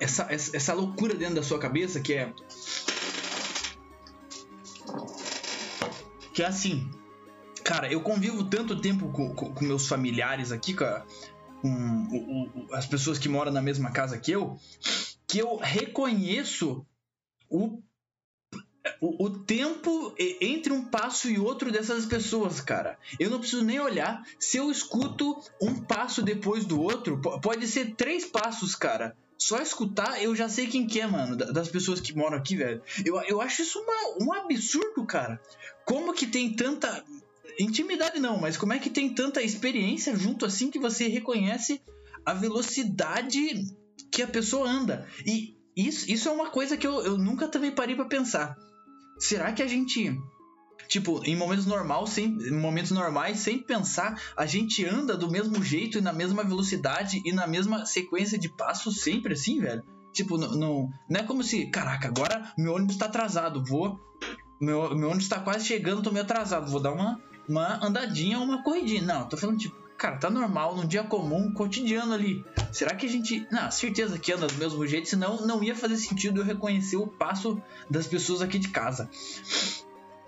essa, 0.00 0.28
essa 0.30 0.72
loucura 0.74 1.14
dentro 1.14 1.36
da 1.36 1.42
sua 1.42 1.58
cabeça 1.58 2.00
que 2.00 2.14
é 2.14 2.32
que 6.32 6.42
é 6.42 6.46
assim, 6.46 6.88
cara, 7.64 7.92
eu 7.92 8.00
convivo 8.00 8.44
tanto 8.44 8.80
tempo 8.80 9.10
com, 9.10 9.34
com, 9.34 9.52
com 9.52 9.64
meus 9.64 9.88
familiares 9.88 10.52
aqui, 10.52 10.72
com 10.72 10.86
as 12.72 12.86
pessoas 12.86 13.18
que 13.18 13.28
moram 13.28 13.50
na 13.50 13.60
mesma 13.60 13.90
casa 13.90 14.16
que 14.16 14.30
eu, 14.30 14.56
que 15.26 15.38
eu 15.38 15.56
reconheço 15.56 16.86
o, 17.50 17.82
o, 19.00 19.24
o, 19.24 19.30
tempo 19.30 20.14
entre 20.40 20.72
um 20.72 20.84
passo 20.84 21.28
e 21.28 21.38
outro 21.38 21.70
dessas 21.70 22.06
pessoas, 22.06 22.60
cara. 22.60 22.98
Eu 23.18 23.30
não 23.30 23.38
preciso 23.40 23.64
nem 23.64 23.80
olhar. 23.80 24.22
Se 24.38 24.56
eu 24.56 24.70
escuto 24.70 25.38
um 25.60 25.74
passo 25.74 26.22
depois 26.22 26.64
do 26.64 26.80
outro, 26.80 27.20
pode 27.40 27.66
ser 27.66 27.94
três 27.94 28.24
passos, 28.24 28.74
cara. 28.74 29.16
Só 29.36 29.60
escutar, 29.62 30.20
eu 30.22 30.34
já 30.34 30.48
sei 30.48 30.66
quem 30.66 30.86
que 30.86 31.00
é, 31.00 31.06
mano, 31.06 31.36
das 31.36 31.68
pessoas 31.68 32.00
que 32.00 32.16
moram 32.16 32.36
aqui, 32.36 32.56
velho. 32.56 32.82
Eu, 33.04 33.20
eu 33.22 33.40
acho 33.40 33.62
isso 33.62 33.78
uma, 33.78 34.24
um 34.24 34.32
absurdo, 34.32 35.06
cara. 35.06 35.40
Como 35.84 36.12
que 36.12 36.26
tem 36.26 36.52
tanta 36.54 37.04
Intimidade 37.58 38.20
não, 38.20 38.38
mas 38.38 38.56
como 38.56 38.72
é 38.72 38.78
que 38.78 38.88
tem 38.88 39.12
tanta 39.12 39.42
experiência 39.42 40.16
junto 40.16 40.46
assim 40.46 40.70
que 40.70 40.78
você 40.78 41.08
reconhece 41.08 41.82
a 42.24 42.32
velocidade 42.32 43.66
que 44.12 44.22
a 44.22 44.28
pessoa 44.28 44.70
anda? 44.70 45.08
E 45.26 45.57
isso, 45.78 46.10
isso 46.10 46.28
é 46.28 46.32
uma 46.32 46.50
coisa 46.50 46.76
que 46.76 46.86
eu, 46.86 47.00
eu 47.04 47.16
nunca 47.16 47.46
também 47.46 47.70
parei 47.70 47.94
para 47.94 48.04
pensar. 48.04 48.56
Será 49.16 49.52
que 49.52 49.62
a 49.62 49.66
gente 49.66 50.20
tipo, 50.88 51.22
em 51.24 51.36
momentos 51.36 51.66
normais, 51.66 52.10
sem, 52.10 52.26
em 52.26 52.58
momentos 52.58 52.90
normais, 52.90 53.38
sem 53.38 53.58
pensar, 53.58 54.20
a 54.36 54.46
gente 54.46 54.84
anda 54.84 55.16
do 55.16 55.30
mesmo 55.30 55.62
jeito 55.62 55.98
e 55.98 56.00
na 56.00 56.12
mesma 56.12 56.42
velocidade 56.42 57.20
e 57.24 57.32
na 57.32 57.46
mesma 57.46 57.84
sequência 57.84 58.38
de 58.38 58.48
passos 58.48 59.02
sempre 59.02 59.34
assim, 59.34 59.60
velho? 59.60 59.84
Tipo, 60.12 60.36
não, 60.38 60.50
não, 60.56 60.90
não 61.08 61.20
é 61.20 61.22
como 61.22 61.44
se, 61.44 61.66
caraca, 61.66 62.08
agora 62.08 62.52
meu 62.56 62.74
ônibus 62.74 62.96
tá 62.96 63.06
atrasado, 63.06 63.62
vou. 63.64 64.00
Meu, 64.60 64.96
meu 64.96 65.10
ônibus 65.10 65.28
tá 65.28 65.38
quase 65.38 65.66
chegando, 65.66 66.02
tô 66.02 66.10
meio 66.10 66.24
atrasado, 66.24 66.70
vou 66.70 66.80
dar 66.80 66.92
uma, 66.92 67.20
uma 67.48 67.84
andadinha 67.86 68.38
ou 68.38 68.44
uma 68.44 68.64
corridinha. 68.64 69.02
Não, 69.02 69.28
tô 69.28 69.36
falando 69.36 69.58
tipo, 69.58 69.76
cara, 69.98 70.16
tá 70.16 70.30
normal, 70.30 70.76
num 70.76 70.86
dia 70.86 71.02
comum, 71.02 71.52
cotidiano 71.52 72.14
ali. 72.14 72.44
Será 72.72 72.94
que 72.94 73.04
a 73.04 73.08
gente. 73.08 73.46
Não, 73.50 73.70
certeza 73.70 74.18
que 74.18 74.32
anda 74.32 74.46
do 74.46 74.54
mesmo 74.54 74.86
jeito, 74.86 75.08
senão 75.08 75.44
não 75.44 75.62
ia 75.62 75.74
fazer 75.74 75.96
sentido 75.96 76.40
eu 76.40 76.44
reconhecer 76.44 76.96
o 76.96 77.08
passo 77.08 77.60
das 77.90 78.06
pessoas 78.06 78.40
aqui 78.40 78.58
de 78.58 78.68
casa. 78.68 79.10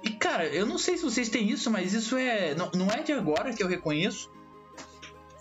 E 0.03 0.11
cara, 0.11 0.47
eu 0.47 0.67
não 0.67 0.77
sei 0.77 0.97
se 0.97 1.05
vocês 1.05 1.29
têm 1.29 1.49
isso, 1.49 1.71
mas 1.71 1.95
isso 1.95 2.17
é. 2.17 2.55
Não, 2.55 2.71
não 2.73 2.91
é 2.91 3.03
de 3.03 3.13
agora 3.13 3.55
que 3.55 3.63
eu 3.63 3.69
reconheço. 3.69 4.29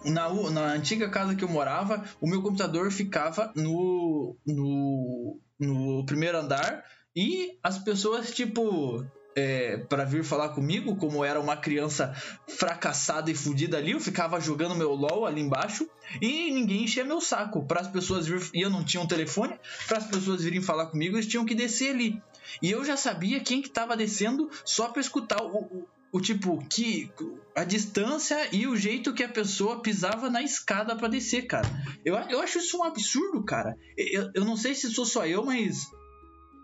Na, 0.05 0.29
na 0.51 0.61
antiga 0.73 1.09
casa 1.09 1.35
que 1.35 1.43
eu 1.43 1.49
morava, 1.49 2.05
o 2.21 2.29
meu 2.29 2.41
computador 2.41 2.89
ficava 2.89 3.51
no, 3.53 4.33
no, 4.47 5.37
no 5.59 6.05
primeiro 6.05 6.37
andar 6.37 6.85
e 7.13 7.57
as 7.61 7.79
pessoas, 7.79 8.31
tipo, 8.31 9.05
é, 9.39 9.77
para 9.77 10.03
vir 10.03 10.23
falar 10.23 10.49
comigo, 10.49 10.97
como 10.97 11.23
era 11.23 11.39
uma 11.39 11.55
criança 11.55 12.13
fracassada 12.47 13.31
e 13.31 13.35
fodida 13.35 13.77
ali, 13.77 13.91
eu 13.91 13.99
ficava 13.99 14.39
jogando 14.39 14.75
meu 14.75 14.93
LOL 14.93 15.25
ali 15.25 15.41
embaixo 15.41 15.89
e 16.21 16.51
ninguém 16.51 16.83
enchia 16.83 17.05
meu 17.05 17.21
saco. 17.21 17.65
Para 17.65 17.81
as 17.81 17.87
pessoas 17.87 18.27
vir, 18.27 18.41
e 18.53 18.61
eu 18.61 18.69
não 18.69 18.83
tinha 18.83 19.01
um 19.01 19.07
telefone, 19.07 19.57
para 19.87 19.99
as 19.99 20.07
pessoas 20.07 20.43
virem 20.43 20.61
falar 20.61 20.87
comigo, 20.87 21.15
eles 21.15 21.27
tinham 21.27 21.45
que 21.45 21.55
descer 21.55 21.91
ali. 21.91 22.21
E 22.61 22.69
eu 22.69 22.83
já 22.83 22.97
sabia 22.97 23.39
quem 23.39 23.61
que 23.61 23.69
tava 23.69 23.95
descendo 23.95 24.49
só 24.65 24.89
para 24.89 25.01
escutar 25.01 25.41
o, 25.41 25.57
o, 25.57 25.87
o, 26.11 26.19
tipo 26.19 26.61
que 26.67 27.09
a 27.55 27.63
distância 27.63 28.49
e 28.51 28.67
o 28.67 28.75
jeito 28.75 29.13
que 29.13 29.23
a 29.23 29.29
pessoa 29.29 29.81
pisava 29.81 30.29
na 30.29 30.41
escada 30.41 30.95
para 30.95 31.07
descer, 31.07 31.43
cara. 31.43 31.69
Eu, 32.03 32.15
eu 32.15 32.41
acho 32.41 32.57
isso 32.57 32.77
um 32.77 32.83
absurdo, 32.83 33.43
cara. 33.43 33.77
Eu, 33.95 34.31
eu 34.33 34.43
não 34.43 34.57
sei 34.57 34.75
se 34.75 34.91
sou 34.91 35.05
só 35.05 35.25
eu, 35.25 35.45
mas 35.45 35.87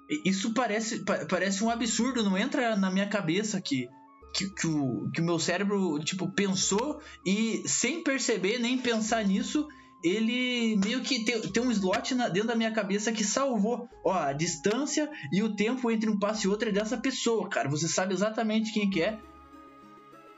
isso 0.10 0.54
parece, 0.54 1.04
parece 1.30 1.64
um 1.64 1.70
absurdo, 1.70 2.24
não 2.24 2.38
entra 2.38 2.76
na 2.76 2.92
minha 2.92 3.08
cabeça 3.08 3.60
que, 3.60 3.88
que, 4.34 4.50
que, 4.50 4.68
o, 4.68 5.10
que 5.12 5.22
o 5.22 5.26
meu 5.26 5.40
cérebro, 5.40 6.00
tipo, 6.00 6.32
pensou 6.32 7.02
e 7.26 7.68
sem 7.68 8.04
perceber 8.04 8.60
nem 8.60 8.78
pensar 8.78 9.24
nisso, 9.26 9.68
ele 10.04 10.76
meio 10.78 11.02
que 11.02 11.26
tem, 11.26 11.42
tem 11.42 11.64
um 11.64 11.72
slot 11.72 12.14
na, 12.14 12.28
dentro 12.28 12.50
da 12.50 12.56
minha 12.56 12.72
cabeça 12.72 13.12
que 13.12 13.24
salvou 13.24 13.90
ó, 14.04 14.14
a 14.14 14.34
distância 14.34 15.10
e 15.32 15.42
o 15.42 15.56
tempo 15.56 15.90
entre 15.90 16.10
um 16.10 16.20
passo 16.20 16.46
e 16.46 16.50
outro 16.50 16.70
é 16.70 16.72
dessa 16.72 16.98
pessoa, 16.98 17.50
cara. 17.50 17.68
Você 17.70 17.88
sabe 17.88 18.14
exatamente 18.14 18.72
quem 18.72 18.90
que 18.90 19.02
é. 19.02 19.20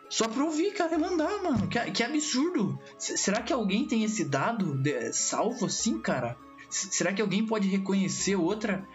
Só 0.09 0.25
pra 0.29 0.45
ouvir, 0.45 0.71
cara, 0.71 0.95
e 0.95 0.97
mandar, 0.97 1.43
mano. 1.43 1.67
Que, 1.67 1.79
que 1.91 2.01
absurdo. 2.01 2.79
Será 2.97 3.41
que 3.41 3.51
alguém 3.51 3.85
tem 3.85 4.05
esse 4.05 4.23
dado 4.23 4.73
de, 4.77 5.11
salvo 5.11 5.65
assim, 5.65 5.99
cara? 5.99 6.37
Será 6.69 7.11
que 7.11 7.21
alguém 7.21 7.45
pode 7.45 7.67
reconhecer 7.67 8.37
outra 8.37 8.87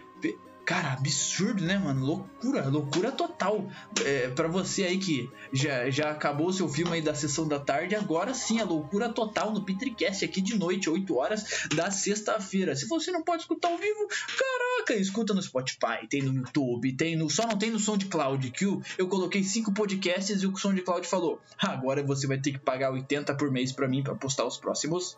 Cara, 0.65 0.93
absurdo, 0.93 1.61
né, 1.61 1.77
mano? 1.77 2.05
Loucura, 2.05 2.69
loucura 2.69 3.11
total. 3.11 3.69
É, 4.05 4.29
para 4.29 4.47
você 4.47 4.83
aí 4.83 4.97
que 4.97 5.29
já, 5.51 5.89
já 5.89 6.11
acabou 6.11 6.47
o 6.47 6.53
seu 6.53 6.69
filme 6.69 6.93
aí 6.93 7.01
da 7.01 7.13
sessão 7.13 7.45
da 7.45 7.59
tarde, 7.59 7.95
agora 7.95 8.33
sim, 8.33 8.61
a 8.61 8.63
loucura 8.63 9.09
total 9.09 9.51
no 9.51 9.65
Petricast 9.65 10.23
aqui 10.23 10.39
de 10.39 10.57
noite, 10.57 10.89
8 10.89 11.15
horas 11.17 11.67
da 11.75 11.91
sexta-feira. 11.91 12.75
Se 12.77 12.87
você 12.87 13.11
não 13.11 13.21
pode 13.23 13.41
escutar 13.41 13.67
ao 13.69 13.77
vivo, 13.77 14.07
caraca, 14.07 14.95
escuta 14.95 15.33
no 15.33 15.41
Spotify, 15.41 16.07
tem 16.09 16.21
no 16.21 16.33
YouTube, 16.33 16.93
tem 16.93 17.17
no. 17.17 17.29
Só 17.29 17.45
não 17.45 17.57
tem 17.57 17.69
no 17.69 17.79
SoundCloud, 17.79 18.49
que 18.51 18.63
eu, 18.63 18.81
eu 18.97 19.07
coloquei 19.09 19.43
cinco 19.43 19.73
podcasts 19.73 20.43
e 20.43 20.47
o 20.47 20.55
SoundCloud 20.55 21.05
falou: 21.05 21.41
agora 21.57 22.01
você 22.01 22.25
vai 22.25 22.37
ter 22.37 22.53
que 22.53 22.59
pagar 22.59 22.91
80 22.91 23.35
por 23.35 23.51
mês 23.51 23.73
para 23.73 23.87
mim 23.87 24.01
para 24.01 24.15
postar 24.15 24.45
os 24.45 24.57
próximos 24.57 25.17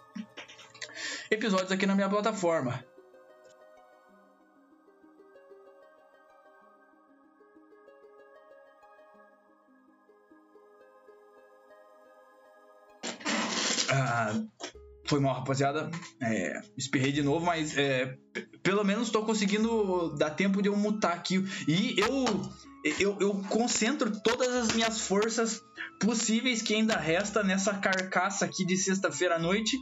episódios 1.29 1.71
aqui 1.71 1.85
na 1.85 1.93
minha 1.93 2.09
plataforma. 2.09 2.83
Foi 15.05 15.19
mal, 15.19 15.35
rapaziada. 15.35 15.89
É, 16.21 16.61
espirrei 16.77 17.11
de 17.11 17.21
novo, 17.21 17.45
mas 17.45 17.77
é, 17.77 18.17
pelo 18.63 18.83
menos 18.83 19.07
estou 19.07 19.23
conseguindo 19.23 20.15
dar 20.17 20.31
tempo 20.31 20.61
de 20.61 20.69
eu 20.69 20.75
mutar 20.75 21.13
aqui. 21.13 21.43
E 21.67 21.99
eu, 21.99 22.25
eu, 22.99 23.17
eu 23.19 23.43
concentro 23.49 24.11
todas 24.23 24.53
as 24.53 24.73
minhas 24.73 25.01
forças 25.01 25.61
possíveis 26.01 26.61
que 26.61 26.73
ainda 26.73 26.97
resta 26.97 27.43
nessa 27.43 27.73
carcaça 27.75 28.45
aqui 28.45 28.65
de 28.65 28.75
sexta-feira 28.75 29.35
à 29.35 29.39
noite 29.39 29.77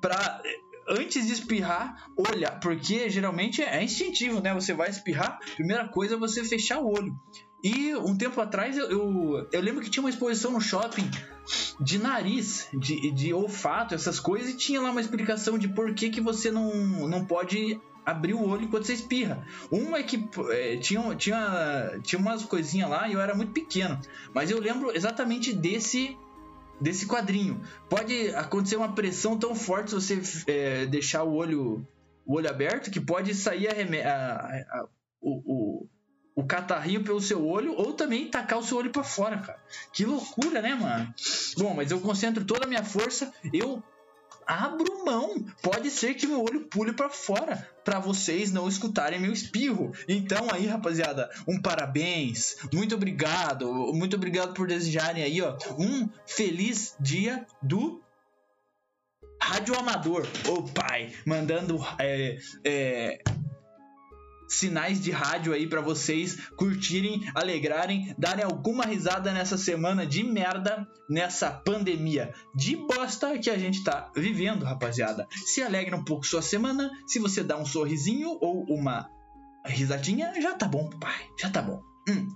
para 0.00 0.42
antes 0.88 1.26
de 1.26 1.32
espirrar, 1.32 2.06
olhar, 2.16 2.58
porque 2.60 3.10
geralmente 3.10 3.62
é 3.62 3.82
instintivo, 3.82 4.40
né? 4.40 4.54
Você 4.54 4.72
vai 4.72 4.88
espirrar, 4.88 5.38
primeira 5.54 5.88
coisa 5.88 6.14
é 6.14 6.18
você 6.18 6.44
fechar 6.44 6.78
o 6.78 6.88
olho. 6.88 7.14
E 7.62 7.94
um 7.96 8.16
tempo 8.16 8.40
atrás 8.40 8.76
eu, 8.76 8.88
eu, 8.88 9.48
eu, 9.50 9.60
lembro 9.60 9.82
que 9.82 9.90
tinha 9.90 10.02
uma 10.02 10.10
exposição 10.10 10.52
no 10.52 10.60
shopping 10.60 11.10
de 11.80 11.98
nariz, 11.98 12.68
de, 12.72 13.10
de 13.10 13.32
olfato, 13.32 13.94
essas 13.94 14.20
coisas, 14.20 14.50
e 14.50 14.56
tinha 14.56 14.80
lá 14.80 14.90
uma 14.90 15.00
explicação 15.00 15.58
de 15.58 15.68
por 15.68 15.92
que, 15.94 16.10
que 16.10 16.20
você 16.20 16.50
não, 16.50 16.72
não 17.08 17.24
pode 17.24 17.80
abrir 18.06 18.34
o 18.34 18.48
olho 18.48 18.64
enquanto 18.64 18.84
você 18.84 18.94
espirra. 18.94 19.44
Uma 19.70 19.98
é 19.98 20.02
que 20.02 20.28
é, 20.50 20.76
tinha, 20.76 21.14
tinha, 21.14 22.00
tinha 22.02 22.18
umas 22.18 22.44
coisinhas 22.44 22.88
lá 22.88 23.08
e 23.08 23.12
eu 23.12 23.20
era 23.20 23.34
muito 23.34 23.52
pequeno, 23.52 23.98
mas 24.32 24.50
eu 24.50 24.60
lembro 24.60 24.94
exatamente 24.94 25.52
desse 25.52 26.16
desse 26.80 27.06
quadrinho. 27.06 27.60
Pode 27.88 28.28
acontecer 28.36 28.76
uma 28.76 28.92
pressão 28.94 29.36
tão 29.36 29.52
forte 29.52 29.90
se 29.90 29.96
você 29.96 30.44
é, 30.46 30.86
deixar 30.86 31.24
o 31.24 31.34
olho 31.34 31.86
o 32.24 32.36
olho 32.36 32.48
aberto 32.48 32.90
que 32.90 33.00
pode 33.00 33.34
sair 33.34 33.68
a, 33.68 33.72
a, 33.72 34.80
a, 34.80 34.88
o, 35.20 35.82
o 35.82 35.88
o 36.38 36.44
catarrinho 36.44 37.02
pelo 37.02 37.20
seu 37.20 37.44
olho 37.44 37.74
ou 37.74 37.92
também 37.94 38.30
tacar 38.30 38.60
o 38.60 38.62
seu 38.62 38.76
olho 38.76 38.92
para 38.92 39.02
fora, 39.02 39.38
cara. 39.38 39.58
Que 39.92 40.04
loucura, 40.04 40.62
né, 40.62 40.72
mano? 40.72 41.12
Bom, 41.56 41.74
mas 41.74 41.90
eu 41.90 41.98
concentro 41.98 42.44
toda 42.44 42.64
a 42.64 42.68
minha 42.68 42.84
força, 42.84 43.34
eu 43.52 43.82
abro 44.46 45.04
mão. 45.04 45.44
Pode 45.60 45.90
ser 45.90 46.14
que 46.14 46.28
meu 46.28 46.40
olho 46.40 46.60
pule 46.66 46.92
para 46.92 47.10
fora 47.10 47.68
para 47.84 47.98
vocês 47.98 48.52
não 48.52 48.68
escutarem 48.68 49.18
meu 49.18 49.32
espirro. 49.32 49.90
Então 50.06 50.46
aí, 50.52 50.64
rapaziada, 50.64 51.28
um 51.44 51.60
parabéns. 51.60 52.54
Muito 52.72 52.94
obrigado. 52.94 53.68
Muito 53.92 54.14
obrigado 54.14 54.54
por 54.54 54.68
desejarem 54.68 55.24
aí, 55.24 55.42
ó, 55.42 55.58
um 55.76 56.08
feliz 56.24 56.94
dia 57.00 57.44
do 57.60 58.00
Rádio 59.42 59.76
Amador. 59.76 60.24
Ô 60.48 60.62
pai, 60.62 61.12
mandando 61.26 61.84
é, 61.98 62.38
é, 62.64 63.22
sinais 64.48 65.00
de 65.00 65.10
rádio 65.10 65.52
aí 65.52 65.66
para 65.66 65.80
vocês 65.80 66.48
curtirem, 66.56 67.30
alegrarem, 67.34 68.14
darem 68.18 68.44
alguma 68.44 68.84
risada 68.84 69.32
nessa 69.32 69.58
semana 69.58 70.06
de 70.06 70.24
merda, 70.24 70.86
nessa 71.08 71.50
pandemia 71.50 72.34
de 72.54 72.76
bosta 72.76 73.38
que 73.38 73.50
a 73.50 73.58
gente 73.58 73.84
tá 73.84 74.10
vivendo, 74.16 74.64
rapaziada. 74.64 75.28
Se 75.46 75.62
alegra 75.62 75.96
um 75.96 76.04
pouco 76.04 76.26
sua 76.26 76.42
semana, 76.42 76.90
se 77.06 77.18
você 77.18 77.44
dá 77.44 77.56
um 77.56 77.66
sorrisinho 77.66 78.38
ou 78.40 78.64
uma 78.64 79.08
risadinha, 79.64 80.32
já 80.40 80.54
tá 80.54 80.66
bom, 80.66 80.88
pai, 80.98 81.28
já 81.38 81.50
tá 81.50 81.60
bom. 81.60 81.82
Hum. 82.08 82.28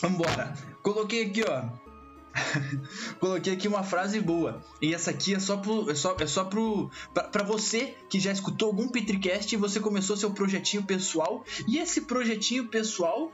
Vambora. 0.00 0.54
Coloquei 0.82 1.24
aqui, 1.24 1.42
ó, 1.48 1.64
Coloquei 3.20 3.52
aqui 3.52 3.68
uma 3.68 3.82
frase 3.82 4.20
boa. 4.20 4.64
E 4.80 4.94
essa 4.94 5.10
aqui 5.10 5.34
é 5.34 5.40
só 5.40 5.56
pro. 5.56 5.90
É 5.90 5.94
só, 5.94 6.16
é 6.18 6.26
só 6.26 6.44
pro. 6.44 6.90
Pra, 7.12 7.24
pra 7.24 7.44
você 7.44 7.94
que 8.08 8.20
já 8.20 8.32
escutou 8.32 8.68
algum 8.68 8.88
Petricast 8.88 9.54
e 9.54 9.58
você 9.58 9.80
começou 9.80 10.16
seu 10.16 10.30
projetinho 10.30 10.82
pessoal. 10.82 11.44
E 11.66 11.78
esse 11.78 12.02
projetinho 12.02 12.68
pessoal. 12.68 13.32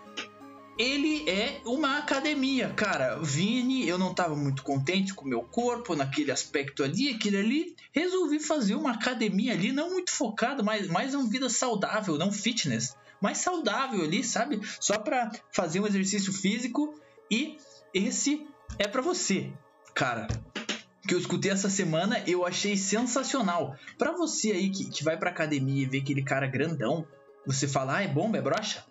Ele 0.78 1.28
é 1.28 1.60
uma 1.66 1.98
academia, 1.98 2.70
cara. 2.70 3.18
Vini, 3.20 3.86
eu 3.86 3.98
não 3.98 4.14
tava 4.14 4.34
muito 4.34 4.62
contente 4.62 5.12
com 5.12 5.26
o 5.26 5.28
meu 5.28 5.42
corpo, 5.42 5.94
naquele 5.94 6.30
aspecto 6.30 6.82
ali, 6.82 7.10
aquele 7.10 7.36
ali. 7.36 7.76
Resolvi 7.92 8.40
fazer 8.40 8.76
uma 8.76 8.92
academia 8.92 9.52
ali, 9.52 9.72
não 9.72 9.90
muito 9.90 10.10
focado, 10.10 10.64
mas 10.64 10.88
mais 10.88 11.14
uma 11.14 11.28
vida 11.28 11.50
saudável, 11.50 12.16
não 12.16 12.32
fitness, 12.32 12.96
mais 13.20 13.36
saudável 13.38 14.02
ali, 14.02 14.24
sabe? 14.24 14.58
Só 14.80 14.98
para 14.98 15.30
fazer 15.52 15.80
um 15.80 15.86
exercício 15.86 16.32
físico 16.32 16.98
e 17.30 17.58
esse 17.92 18.46
é 18.78 18.86
para 18.86 19.02
você, 19.02 19.52
cara. 19.94 20.26
Que 21.06 21.14
eu 21.14 21.18
escutei 21.18 21.50
essa 21.50 21.68
semana, 21.68 22.22
eu 22.26 22.46
achei 22.46 22.76
sensacional. 22.76 23.74
Para 23.98 24.12
você 24.12 24.52
aí 24.52 24.70
que, 24.70 24.84
que 24.90 25.04
vai 25.04 25.16
pra 25.16 25.30
academia 25.30 25.82
e 25.82 25.86
vê 25.86 25.98
aquele 25.98 26.22
cara 26.22 26.46
grandão, 26.46 27.06
você 27.46 27.66
fala, 27.66 27.96
ah, 27.96 28.02
é 28.02 28.08
bomba, 28.08 28.38
é 28.38 28.42
brocha? 28.42 28.84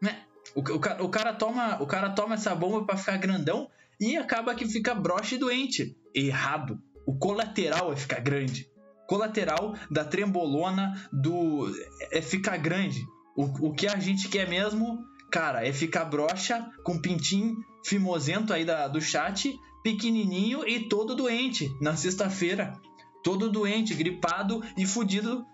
Né? 0.00 0.22
O, 0.54 0.60
o, 0.60 1.04
o, 1.04 1.08
cara 1.08 1.32
toma, 1.32 1.82
o 1.82 1.86
cara 1.86 2.10
toma 2.10 2.34
essa 2.34 2.54
bomba 2.54 2.84
para 2.84 2.96
ficar 2.96 3.16
grandão 3.16 3.68
e 3.98 4.16
acaba 4.16 4.54
que 4.54 4.68
fica 4.68 4.94
broxa 4.94 5.34
e 5.34 5.38
doente. 5.38 5.96
Errado. 6.14 6.80
O 7.06 7.16
colateral 7.16 7.92
é 7.92 7.96
ficar 7.96 8.20
grande. 8.20 8.70
Colateral 9.06 9.74
da 9.90 10.04
trembolona 10.04 11.08
do 11.12 11.72
é 12.10 12.20
ficar 12.20 12.56
grande. 12.58 13.04
O, 13.36 13.68
o 13.68 13.74
que 13.74 13.86
a 13.86 13.98
gente 13.98 14.28
quer 14.28 14.48
mesmo, 14.48 15.04
cara, 15.30 15.66
é 15.66 15.72
ficar 15.72 16.04
broxa 16.04 16.70
com 16.82 16.98
pintinho 16.98 17.56
fimosento 17.86 18.52
aí 18.52 18.64
da, 18.64 18.88
do 18.88 19.00
chat, 19.00 19.58
pequenininho 19.82 20.66
e 20.66 20.88
todo 20.88 21.14
doente 21.14 21.74
na 21.80 21.96
sexta-feira. 21.96 22.80
Todo 23.22 23.50
doente, 23.50 23.94
gripado 23.94 24.62
e 24.76 24.84
fudido 24.84 25.44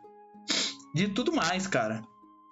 de 0.95 1.09
tudo 1.09 1.33
mais, 1.33 1.67
cara. 1.67 2.03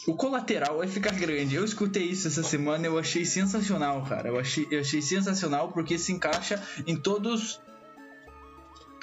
O 0.07 0.15
colateral 0.15 0.79
vai 0.79 0.89
ficar 0.89 1.13
grande. 1.13 1.55
Eu 1.55 1.65
escutei 1.65 2.05
isso 2.05 2.29
essa 2.29 2.43
semana, 2.43 2.87
eu 2.87 2.99
achei 2.99 3.25
sensacional, 3.25 4.05
cara. 4.05 4.29
Eu 4.29 4.39
achei, 4.39 4.67
eu 4.71 4.81
achei 4.81 5.03
sensacional 5.03 5.73
porque 5.73 5.99
se 5.99 6.13
encaixa 6.13 6.63
em 6.87 6.97
todos 6.97 7.61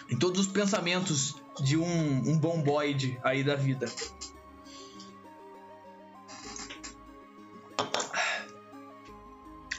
em 0.10 0.18
todos 0.18 0.42
os 0.42 0.48
pensamentos 0.48 1.36
de 1.60 1.76
um, 1.76 2.30
um 2.30 2.38
bomboide 2.40 3.20
aí 3.24 3.44
da 3.44 3.56
vida. 3.56 3.88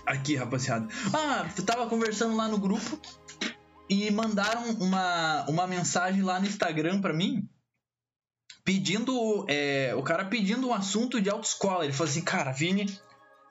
Aqui, 0.08 0.36
rapaziada. 0.36 0.88
Ah, 1.12 1.46
tava 1.66 1.86
conversando 1.86 2.34
lá 2.34 2.48
no 2.48 2.56
grupo 2.58 2.98
e 3.90 4.10
mandaram 4.10 4.70
uma, 4.80 5.44
uma 5.46 5.66
mensagem 5.66 6.22
lá 6.22 6.40
no 6.40 6.46
Instagram 6.46 7.02
pra 7.02 7.12
mim 7.12 7.46
pedindo. 8.64 9.44
É, 9.48 9.94
o 9.94 10.02
cara 10.02 10.24
pedindo 10.24 10.66
um 10.66 10.72
assunto 10.72 11.20
de 11.20 11.28
autoescola. 11.28 11.84
Ele 11.84 11.92
falou 11.92 12.10
assim, 12.10 12.22
cara, 12.22 12.52
Vini, 12.52 12.86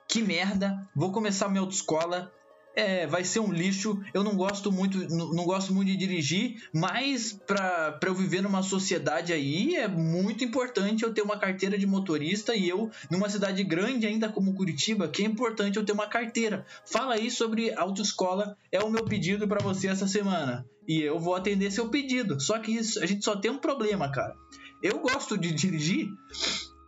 que 0.09 0.19
merda, 0.19 0.89
vou 0.95 1.11
começar 1.11 1.47
minha 1.47 1.61
autoescola 1.61 2.33
é, 2.77 3.07
vai 3.07 3.23
ser 3.23 3.39
um 3.39 3.51
lixo. 3.51 3.99
Eu 4.13 4.23
não 4.23 4.35
gosto 4.35 4.71
muito, 4.71 4.99
não, 5.09 5.43
gosto 5.43 5.73
muito 5.73 5.87
de 5.87 5.97
dirigir, 5.97 6.61
mas 6.71 7.33
para 7.33 7.99
eu 8.05 8.13
viver 8.13 8.41
numa 8.41 8.61
sociedade 8.61 9.33
aí 9.33 9.75
é 9.75 9.87
muito 9.87 10.43
importante 10.43 11.03
eu 11.03 11.11
ter 11.11 11.23
uma 11.23 11.39
carteira 11.39 11.75
de 11.75 11.87
motorista 11.87 12.55
e 12.55 12.69
eu 12.69 12.91
numa 13.09 13.29
cidade 13.29 13.63
grande 13.63 14.05
ainda 14.05 14.29
como 14.29 14.53
Curitiba, 14.53 15.07
que 15.07 15.23
é 15.23 15.25
importante 15.25 15.77
eu 15.77 15.83
ter 15.83 15.91
uma 15.91 16.05
carteira. 16.05 16.67
Fala 16.85 17.15
aí 17.15 17.31
sobre 17.31 17.73
autoescola, 17.73 18.55
é 18.71 18.79
o 18.79 18.91
meu 18.91 19.05
pedido 19.05 19.47
para 19.47 19.63
você 19.63 19.87
essa 19.87 20.07
semana. 20.07 20.63
E 20.87 21.01
eu 21.01 21.19
vou 21.19 21.33
atender 21.33 21.71
seu 21.71 21.89
pedido. 21.89 22.39
Só 22.39 22.59
que 22.59 22.71
isso, 22.71 23.01
a 23.01 23.07
gente 23.07 23.25
só 23.25 23.35
tem 23.35 23.49
um 23.49 23.57
problema, 23.57 24.11
cara. 24.11 24.35
Eu 24.83 24.99
gosto 24.99 25.35
de 25.35 25.51
dirigir 25.51 26.09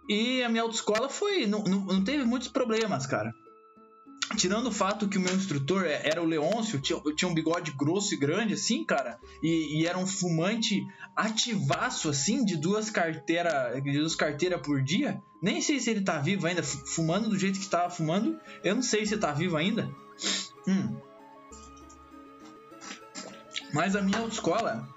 e 0.07 0.43
a 0.43 0.49
minha 0.49 0.61
autoescola 0.61 1.09
foi. 1.09 1.47
Não, 1.47 1.63
não, 1.63 1.79
não 1.85 2.03
teve 2.03 2.23
muitos 2.23 2.47
problemas, 2.47 3.07
cara. 3.07 3.33
Tirando 4.37 4.67
o 4.67 4.71
fato 4.71 5.07
que 5.07 5.17
o 5.17 5.21
meu 5.21 5.33
instrutor 5.33 5.85
é, 5.85 6.01
era 6.07 6.21
o 6.21 6.25
Leôncio, 6.25 6.79
tinha, 6.79 6.99
tinha 7.15 7.29
um 7.29 7.33
bigode 7.33 7.71
grosso 7.71 8.13
e 8.13 8.17
grande, 8.17 8.53
assim, 8.53 8.83
cara, 8.83 9.19
e, 9.41 9.79
e 9.79 9.87
era 9.87 9.97
um 9.97 10.05
fumante 10.05 10.85
ativaço, 11.15 12.09
assim, 12.09 12.45
de 12.45 12.55
duas 12.55 12.89
carteiras 12.91 13.81
duas 13.83 14.15
carteiras 14.15 14.61
por 14.61 14.81
dia. 14.83 15.21
Nem 15.41 15.61
sei 15.61 15.79
se 15.79 15.89
ele 15.89 16.01
tá 16.01 16.19
vivo 16.19 16.45
ainda, 16.45 16.61
fumando 16.61 17.29
do 17.29 17.39
jeito 17.39 17.57
que 17.57 17.65
estava 17.65 17.89
fumando. 17.89 18.39
Eu 18.63 18.75
não 18.75 18.83
sei 18.83 19.05
se 19.05 19.17
tá 19.17 19.31
vivo 19.31 19.57
ainda. 19.57 19.89
Hum. 20.67 20.97
Mas 23.73 23.95
a 23.95 24.01
minha 24.01 24.19
autoescola. 24.19 24.87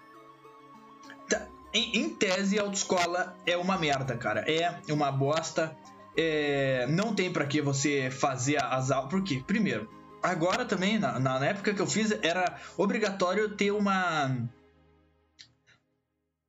Tá, 1.29 1.47
em, 1.73 2.01
em 2.01 2.09
tese, 2.11 2.59
a 2.59 2.63
autoescola 2.63 3.37
é 3.47 3.57
uma 3.57 3.79
merda, 3.79 4.17
cara. 4.17 4.41
É 4.41 4.81
uma 4.91 5.11
bosta 5.11 5.77
é, 6.17 6.87
não 6.89 7.15
tem 7.15 7.33
para 7.33 7.47
que 7.47 7.61
você 7.61 8.11
fazer 8.11 8.63
as 8.63 8.91
aulas. 8.91 9.11
Por 9.11 9.23
quê? 9.23 9.43
Primeiro, 9.47 9.89
agora 10.23 10.65
também, 10.65 10.99
na, 10.99 11.19
na 11.19 11.45
época 11.45 11.75
que 11.75 11.81
eu 11.81 11.87
fiz, 11.87 12.13
era 12.23 12.59
obrigatório 12.77 13.51
ter 13.51 13.73
uma 13.73 14.49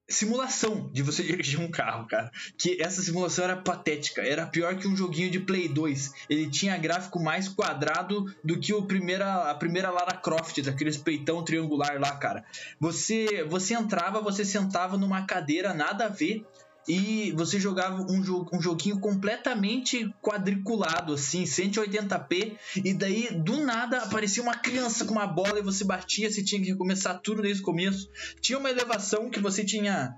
simulação 0.10 0.90
de 0.92 1.02
você 1.02 1.24
dirigir 1.24 1.60
um 1.60 1.70
carro, 1.70 2.08
cara. 2.08 2.32
Que 2.58 2.82
essa 2.82 3.02
simulação 3.02 3.46
era 3.46 3.58
patética, 3.58 4.22
era 4.22 4.46
pior 4.46 4.76
que 4.76 4.88
um 4.88 4.96
joguinho 4.96 5.32
de 5.32 5.40
Play 5.40 5.68
2. 5.68 6.14
Ele 6.30 6.50
tinha 6.50 6.78
gráfico 6.78 7.20
mais 7.20 7.48
quadrado 7.48 8.34
do 8.44 8.60
que 8.60 8.74
o 8.74 8.84
primeira, 8.84 9.50
a 9.50 9.56
primeira 9.56 9.90
Lara 9.90 10.18
Croft, 10.18 10.62
daqueles 10.62 10.98
peitão 10.98 11.44
triangular 11.44 12.00
lá, 12.00 12.16
cara. 12.18 12.46
Você, 12.80 13.44
você 13.46 13.74
entrava, 13.74 14.22
você 14.22 14.46
sentava 14.46 14.98
numa 14.98 15.26
cadeira 15.26 15.74
nada 15.74 16.06
a 16.06 16.10
ver 16.10 16.46
e 16.88 17.32
você 17.32 17.60
jogava 17.60 18.02
um, 18.02 18.22
jo 18.22 18.46
um 18.52 18.62
joguinho 18.62 19.00
completamente 19.00 20.14
quadriculado, 20.22 21.14
assim, 21.14 21.44
180p, 21.44 22.58
e 22.84 22.94
daí 22.94 23.34
do 23.34 23.64
nada 23.64 24.00
aparecia 24.00 24.44
uma 24.44 24.56
criança 24.56 25.06
com 25.06 25.14
uma 25.14 25.28
bola 25.28 25.60
e 25.60 25.64
você 25.64 25.84
batia, 25.84 26.30
você 26.30 26.44
tinha 26.44 26.62
que 26.62 26.70
recomeçar 26.70 27.20
tudo 27.22 27.42
desde 27.42 27.62
o 27.62 27.66
começo. 27.66 28.10
Tinha 28.42 28.60
uma 28.60 28.70
elevação 28.70 29.30
que 29.30 29.40
você 29.40 29.64
tinha. 29.64 30.14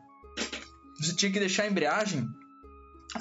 Você 0.99 1.15
tinha 1.15 1.31
que 1.31 1.39
deixar 1.39 1.63
a 1.63 1.67
embreagem 1.67 2.27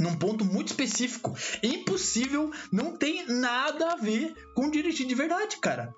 num 0.00 0.16
ponto 0.16 0.44
muito 0.44 0.68
específico. 0.68 1.36
Impossível, 1.62 2.50
não 2.72 2.96
tem 2.96 3.26
nada 3.26 3.92
a 3.92 3.96
ver 3.96 4.34
com 4.54 4.70
dirigir 4.70 5.06
de 5.06 5.14
verdade, 5.14 5.58
cara. 5.58 5.92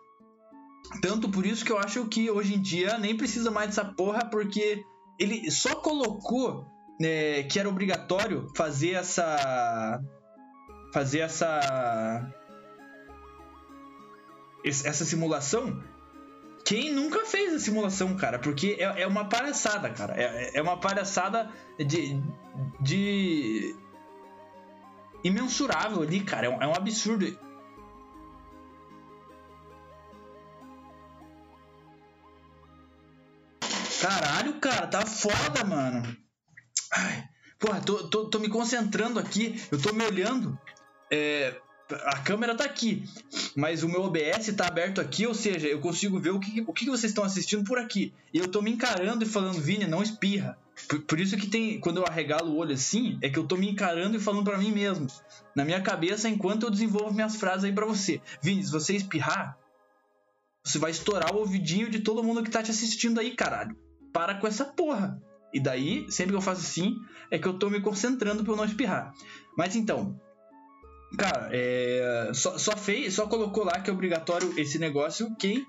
Tanto 1.01 1.29
por 1.29 1.45
isso 1.45 1.65
que 1.65 1.73
eu 1.73 1.79
acho 1.79 2.07
que 2.07 2.31
hoje 2.31 2.55
em 2.55 2.63
dia 2.63 2.99
nem 2.99 3.17
precisa 3.17 3.51
mais 3.51 3.69
dessa 3.69 3.85
porra, 3.85 4.25
porque 4.31 4.83
ele 5.19 5.51
só 5.51 5.75
colocou 5.77 6.67
é, 7.01 7.43
que 7.43 7.59
era 7.59 7.69
obrigatório 7.69 8.51
fazer 8.55 8.93
essa. 8.93 10.01
fazer 10.93 11.21
essa. 11.21 12.33
essa 14.65 15.05
simulação. 15.05 15.83
Quem 16.65 16.93
nunca 16.93 17.25
fez 17.25 17.55
a 17.55 17.59
simulação, 17.61 18.17
cara? 18.17 18.39
Porque 18.39 18.77
é, 18.81 19.03
é 19.03 19.07
uma 19.07 19.29
palhaçada, 19.29 19.91
cara. 19.91 20.15
É, 20.17 20.59
é 20.59 20.63
uma 20.63 20.79
palhaçada 20.79 21.51
de. 21.79 22.21
de. 22.81 23.77
imensurável 25.23 26.03
ali, 26.03 26.21
cara. 26.21 26.47
É 26.47 26.51
um, 26.51 26.63
é 26.63 26.67
um 26.67 26.75
absurdo. 26.75 27.47
Caralho, 34.01 34.61
cara, 34.61 34.87
tá 34.87 35.07
foda, 35.07 35.65
mano. 35.65 36.26
Ai, 36.93 37.29
porra, 37.59 37.81
tô, 37.81 38.09
tô, 38.09 38.25
tô 38.27 38.39
me 38.39 38.49
concentrando 38.49 39.19
aqui, 39.19 39.61
eu 39.71 39.81
tô 39.81 39.93
me 39.93 40.05
olhando. 40.05 40.59
É, 41.11 41.55
a 42.05 42.19
câmera 42.19 42.55
tá 42.55 42.65
aqui, 42.65 43.05
mas 43.55 43.83
o 43.83 43.89
meu 43.89 44.03
OBS 44.03 44.53
tá 44.57 44.67
aberto 44.67 45.01
aqui, 45.01 45.27
ou 45.27 45.35
seja, 45.35 45.69
eu 45.69 45.81
consigo 45.81 46.19
ver 46.19 46.31
o 46.31 46.41
que, 46.41 46.65
o 46.67 46.73
que 46.73 46.87
vocês 46.87 47.13
estão 47.13 47.25
assistindo 47.25 47.65
por 47.65 47.79
aqui. 47.79 48.13
E 48.33 48.39
eu 48.39 48.49
tô 48.49 48.61
me 48.61 48.73
encarando 48.73 49.25
e 49.25 49.29
falando, 49.29 49.61
Vini, 49.61 49.87
não 49.87 50.03
espirra. 50.03 50.59
Por, 50.89 51.01
por, 51.03 51.21
isso 51.21 51.37
que 51.37 51.47
tem, 51.47 51.81
quando 51.81 51.99
eu 51.99 52.07
arregalo 52.07 52.51
o 52.51 52.57
olho 52.57 52.75
assim, 52.75 53.19
é 53.23 53.31
que 53.31 53.39
eu 53.39 53.45
tô 53.45 53.57
me 53.57 53.71
encarando 53.71 54.17
e 54.17 54.21
falando 54.21 54.45
para 54.45 54.59
mim 54.59 54.73
mesmo, 54.73 55.07
na 55.55 55.65
minha 55.65 55.81
cabeça, 55.81 56.29
enquanto 56.29 56.65
eu 56.65 56.71
desenvolvo 56.71 57.15
minhas 57.15 57.37
frases 57.37 57.65
aí 57.65 57.73
para 57.73 57.87
você. 57.87 58.21
Vini, 58.43 58.63
se 58.63 58.71
você 58.71 58.95
espirrar, 58.95 59.57
você 60.63 60.79
vai 60.79 60.91
estourar 60.91 61.35
o 61.35 61.39
ouvidinho 61.39 61.89
de 61.89 62.01
todo 62.01 62.23
mundo 62.23 62.43
que 62.43 62.51
tá 62.51 62.63
te 62.63 62.73
assistindo 62.73 63.21
aí, 63.21 63.35
caralho. 63.35 63.77
Para 64.13 64.35
com 64.35 64.47
essa 64.47 64.65
porra. 64.65 65.23
E 65.57 65.61
daí, 65.61 66.05
sempre 66.13 66.33
que 66.33 66.37
eu 66.37 66.43
faço 66.43 66.61
assim, 66.61 67.01
é 67.31 67.39
que 67.39 67.49
eu 67.49 67.59
tô 67.59 67.71
me 67.71 67.81
concentrando 67.81 68.45
pra 68.45 68.53
eu 68.53 68.57
não 68.59 68.67
espirrar. 68.67 69.15
Mas 69.57 69.75
então, 69.75 70.21
cara, 71.17 71.49
é, 71.51 72.31
só, 72.35 72.59
só 72.59 72.77
fez, 72.77 73.15
só 73.15 73.27
colocou 73.27 73.65
lá 73.65 73.81
que 73.81 73.89
é 73.89 73.93
obrigatório 73.95 74.53
esse 74.61 74.79
negócio 74.79 75.35
que. 75.37 75.67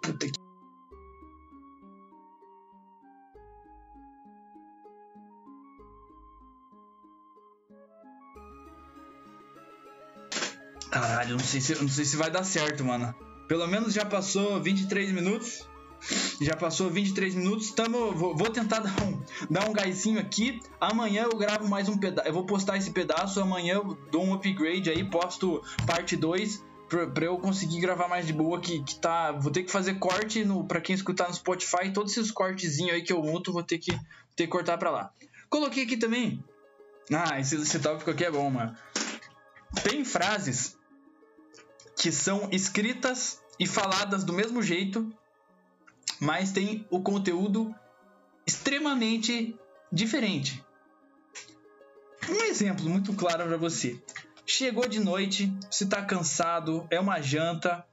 Puta 0.00 0.26
que. 0.28 0.38
Caralho, 10.92 11.32
não 11.32 11.40
sei, 11.40 11.60
se, 11.60 11.74
não 11.82 11.88
sei 11.88 12.04
se 12.04 12.16
vai 12.16 12.30
dar 12.30 12.44
certo, 12.44 12.84
mano. 12.84 13.12
Pelo 13.48 13.66
menos 13.66 13.92
já 13.92 14.06
passou 14.06 14.62
23 14.62 15.10
minutos. 15.10 15.67
Já 16.40 16.56
passou 16.56 16.88
23 16.88 17.34
minutos. 17.34 17.70
Tamo, 17.70 18.12
vou, 18.12 18.36
vou 18.36 18.50
tentar 18.50 18.80
dar 18.80 19.02
um, 19.02 19.22
dar 19.50 19.68
um 19.68 19.72
gásinho 19.72 20.20
aqui. 20.20 20.60
Amanhã 20.80 21.24
eu 21.24 21.36
gravo 21.36 21.68
mais 21.68 21.88
um 21.88 21.98
pedaço. 21.98 22.28
Eu 22.28 22.32
vou 22.32 22.44
postar 22.44 22.76
esse 22.76 22.90
pedaço. 22.90 23.40
Amanhã 23.40 23.74
eu 23.74 23.98
dou 24.10 24.24
um 24.24 24.34
upgrade 24.34 24.90
aí. 24.90 25.04
Posto 25.04 25.62
parte 25.86 26.16
2 26.16 26.64
pra, 26.88 27.24
eu 27.24 27.38
conseguir 27.38 27.80
gravar 27.80 28.08
mais 28.08 28.26
de 28.26 28.32
boa. 28.32 28.60
Que, 28.60 28.82
que 28.82 28.94
tá. 28.96 29.32
Vou 29.32 29.50
ter 29.50 29.64
que 29.64 29.70
fazer 29.70 29.94
corte 29.98 30.44
no, 30.44 30.64
pra 30.64 30.80
quem 30.80 30.94
escutar 30.94 31.28
no 31.28 31.34
Spotify. 31.34 31.90
Todos 31.92 32.16
esses 32.16 32.30
cortezinhos 32.30 32.94
aí 32.94 33.02
que 33.02 33.12
eu 33.12 33.22
muto, 33.22 33.52
vou 33.52 33.62
ter 33.62 33.78
que, 33.78 33.92
ter 34.36 34.44
que 34.44 34.48
cortar 34.48 34.78
pra 34.78 34.90
lá. 34.90 35.12
Coloquei 35.48 35.84
aqui 35.84 35.96
também. 35.96 36.42
Ah, 37.12 37.40
esse, 37.40 37.56
esse 37.56 37.78
tópico 37.78 38.10
aqui 38.10 38.24
é 38.24 38.30
bom, 38.30 38.50
mano. 38.50 38.76
Tem 39.82 40.04
frases 40.04 40.76
que 41.96 42.12
são 42.12 42.48
escritas 42.52 43.42
e 43.58 43.66
faladas 43.66 44.22
do 44.24 44.32
mesmo 44.32 44.62
jeito 44.62 45.10
mas 46.20 46.52
tem 46.52 46.86
o 46.90 47.00
conteúdo 47.00 47.74
extremamente 48.46 49.58
diferente. 49.92 50.64
Um 52.28 52.42
exemplo 52.44 52.88
muito 52.88 53.12
claro 53.14 53.46
para 53.46 53.56
você. 53.56 54.02
Chegou 54.46 54.88
de 54.88 55.00
noite, 55.00 55.52
se 55.70 55.84
está 55.84 56.02
cansado, 56.02 56.86
é 56.90 56.98
uma 56.98 57.20
janta 57.20 57.84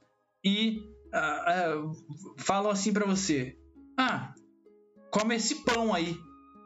e 0.42 0.80
uh, 1.12 1.82
uh, 1.84 1.96
falam 2.38 2.70
assim 2.70 2.92
para 2.92 3.06
você: 3.06 3.56
Ah, 3.98 4.34
come 5.10 5.36
esse 5.36 5.56
pão 5.64 5.94
aí. 5.94 6.18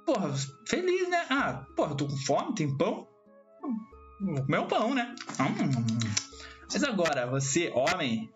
Porra, 0.07 0.33
feliz, 0.67 1.09
né? 1.09 1.27
Ah, 1.29 1.65
porra, 1.77 1.97
tô 1.97 2.07
com 2.07 2.17
fome, 2.17 2.55
tem 2.55 2.77
pão? 2.77 3.07
Vou 4.21 4.45
comer 4.45 4.61
um 4.61 4.69
pão, 4.69 4.95
né? 4.95 5.15
Mas 6.73 6.85
agora, 6.85 7.27
você, 7.27 7.71
homem, 7.75 8.31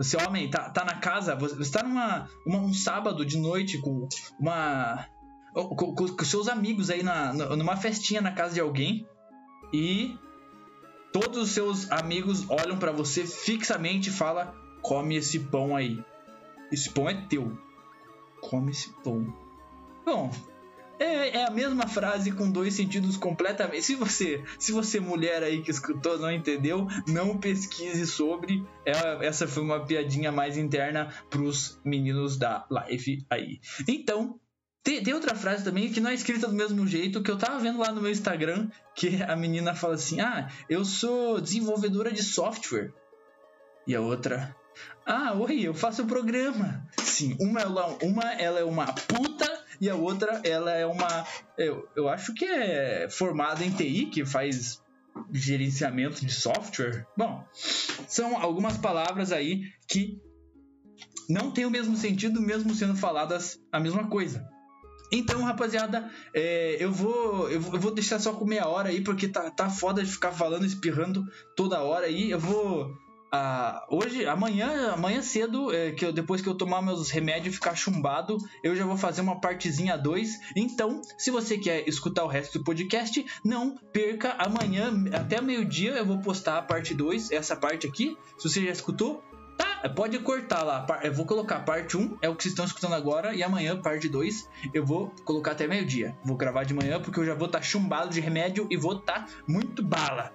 você, 0.00 0.16
homem, 0.16 0.48
tá, 0.48 0.70
tá 0.70 0.82
na 0.82 0.94
casa, 0.94 1.36
você 1.36 1.70
tá 1.70 1.82
numa 1.82 2.26
uma, 2.46 2.58
um 2.58 2.72
sábado 2.72 3.22
de 3.22 3.36
noite 3.36 3.76
com 3.76 4.08
uma. 4.38 5.06
Com, 5.52 5.94
com 5.94 6.24
seus 6.24 6.48
amigos 6.48 6.88
aí 6.88 7.02
na, 7.02 7.34
numa 7.34 7.76
festinha 7.76 8.22
na 8.22 8.32
casa 8.32 8.54
de 8.54 8.60
alguém 8.60 9.06
e 9.74 10.16
todos 11.12 11.36
os 11.36 11.50
seus 11.50 11.90
amigos 11.90 12.48
olham 12.48 12.78
para 12.78 12.92
você 12.92 13.26
fixamente 13.26 14.08
e 14.08 14.12
fala: 14.12 14.54
"Come 14.80 15.16
esse 15.16 15.38
pão 15.38 15.76
aí. 15.76 16.02
Esse 16.72 16.88
pão 16.88 17.06
é 17.06 17.26
teu. 17.26 17.58
Come 18.40 18.70
esse 18.70 18.88
pão." 19.04 19.30
Bom, 20.06 20.30
é, 21.00 21.38
é, 21.38 21.46
a 21.46 21.50
mesma 21.50 21.88
frase 21.88 22.30
com 22.30 22.50
dois 22.50 22.74
sentidos 22.74 23.16
completamente. 23.16 23.82
Se 23.82 23.94
você, 23.94 24.44
se 24.58 24.70
você 24.70 25.00
mulher 25.00 25.42
aí 25.42 25.62
que 25.62 25.70
escutou 25.70 26.18
não 26.18 26.30
entendeu, 26.30 26.86
não 27.08 27.38
pesquise 27.38 28.06
sobre. 28.06 28.62
É, 28.84 29.26
essa 29.26 29.48
foi 29.48 29.62
uma 29.62 29.84
piadinha 29.84 30.30
mais 30.30 30.58
interna 30.58 31.08
pros 31.30 31.80
meninos 31.82 32.36
da 32.36 32.66
live 32.70 33.24
aí. 33.30 33.60
Então, 33.88 34.38
Tem, 34.82 35.02
tem, 35.02 35.14
outra 35.14 35.34
frase 35.34 35.64
também 35.64 35.90
que 35.90 36.00
não 36.00 36.10
é 36.10 36.14
escrita 36.14 36.46
do 36.46 36.54
mesmo 36.54 36.86
jeito 36.86 37.22
que 37.22 37.30
eu 37.30 37.38
tava 37.38 37.58
vendo 37.58 37.78
lá 37.78 37.92
no 37.92 38.00
meu 38.00 38.10
Instagram, 38.10 38.68
que 38.94 39.22
a 39.22 39.34
menina 39.36 39.74
fala 39.74 39.94
assim: 39.94 40.20
"Ah, 40.20 40.50
eu 40.68 40.84
sou 40.84 41.40
desenvolvedora 41.40 42.12
de 42.12 42.22
software". 42.22 42.92
E 43.86 43.94
a 43.94 44.00
outra: 44.00 44.54
"Ah, 45.06 45.34
oi, 45.34 45.60
eu 45.60 45.74
faço 45.74 46.02
o 46.02 46.06
programa". 46.06 46.86
Sim, 46.98 47.36
uma 47.40 47.60
ela, 47.60 47.98
uma 48.02 48.32
ela 48.32 48.60
é 48.60 48.64
uma 48.64 48.86
puta 48.86 49.59
e 49.80 49.88
a 49.88 49.94
outra 49.94 50.40
ela 50.44 50.72
é 50.72 50.84
uma 50.86 51.26
eu, 51.56 51.88
eu 51.96 52.08
acho 52.08 52.34
que 52.34 52.44
é 52.44 53.08
formada 53.08 53.64
em 53.64 53.70
TI, 53.70 54.06
que 54.06 54.24
faz 54.24 54.82
gerenciamento 55.32 56.24
de 56.24 56.32
software. 56.32 57.06
Bom, 57.16 57.44
são 57.52 58.36
algumas 58.36 58.76
palavras 58.76 59.32
aí 59.32 59.62
que 59.88 60.20
não 61.28 61.50
tem 61.50 61.64
o 61.64 61.70
mesmo 61.70 61.96
sentido 61.96 62.40
mesmo 62.40 62.74
sendo 62.74 62.96
faladas 62.96 63.60
a 63.72 63.80
mesma 63.80 64.08
coisa. 64.08 64.48
Então, 65.12 65.42
rapaziada, 65.42 66.08
é, 66.32 66.76
eu, 66.78 66.92
vou, 66.92 67.50
eu, 67.50 67.60
vou, 67.60 67.74
eu 67.74 67.80
vou 67.80 67.90
deixar 67.90 68.20
só 68.20 68.32
com 68.32 68.44
meia 68.44 68.68
hora 68.68 68.90
aí, 68.90 69.00
porque 69.00 69.26
tá, 69.26 69.50
tá 69.50 69.68
foda 69.68 70.04
de 70.04 70.10
ficar 70.10 70.30
falando, 70.30 70.64
espirrando 70.64 71.24
toda 71.56 71.82
hora 71.82 72.06
aí. 72.06 72.30
Eu 72.30 72.38
vou. 72.38 72.96
Ah, 73.32 73.86
hoje, 73.88 74.26
amanhã, 74.26 74.92
amanhã 74.92 75.22
cedo, 75.22 75.72
é, 75.72 75.92
que 75.92 76.04
eu, 76.04 76.12
depois 76.12 76.40
que 76.42 76.48
eu 76.48 76.54
tomar 76.54 76.82
meus 76.82 77.10
remédios 77.10 77.54
e 77.54 77.56
ficar 77.56 77.76
chumbado, 77.76 78.36
eu 78.62 78.74
já 78.74 78.84
vou 78.84 78.96
fazer 78.96 79.20
uma 79.20 79.40
partezinha 79.40 79.96
2. 79.96 80.52
Então, 80.56 81.00
se 81.16 81.30
você 81.30 81.56
quer 81.56 81.88
escutar 81.88 82.24
o 82.24 82.28
resto 82.28 82.58
do 82.58 82.64
podcast, 82.64 83.24
não 83.44 83.76
perca 83.92 84.32
amanhã, 84.32 84.92
até 85.12 85.40
meio-dia, 85.40 85.92
eu 85.92 86.04
vou 86.04 86.18
postar 86.18 86.58
a 86.58 86.62
parte 86.62 86.92
2, 86.92 87.30
essa 87.30 87.54
parte 87.54 87.86
aqui. 87.86 88.16
Se 88.36 88.48
você 88.48 88.64
já 88.64 88.72
escutou, 88.72 89.22
Tá, 89.60 89.88
pode 89.90 90.18
cortar 90.20 90.62
lá. 90.62 90.86
Eu 91.02 91.12
vou 91.12 91.26
colocar 91.26 91.60
parte 91.60 91.94
1, 91.94 92.16
é 92.22 92.28
o 92.30 92.34
que 92.34 92.42
vocês 92.42 92.52
estão 92.52 92.64
escutando 92.64 92.94
agora, 92.94 93.34
e 93.34 93.42
amanhã, 93.42 93.78
parte 93.78 94.08
2, 94.08 94.48
eu 94.72 94.86
vou 94.86 95.12
colocar 95.22 95.52
até 95.52 95.66
meio-dia. 95.66 96.16
Vou 96.24 96.34
gravar 96.34 96.64
de 96.64 96.72
manhã 96.72 96.98
porque 96.98 97.20
eu 97.20 97.26
já 97.26 97.34
vou 97.34 97.44
estar 97.44 97.58
tá 97.58 97.64
chumbado 97.64 98.10
de 98.10 98.20
remédio 98.20 98.66
e 98.70 98.76
vou 98.76 98.96
estar 98.96 99.26
tá 99.26 99.32
muito 99.46 99.82
bala. 99.82 100.32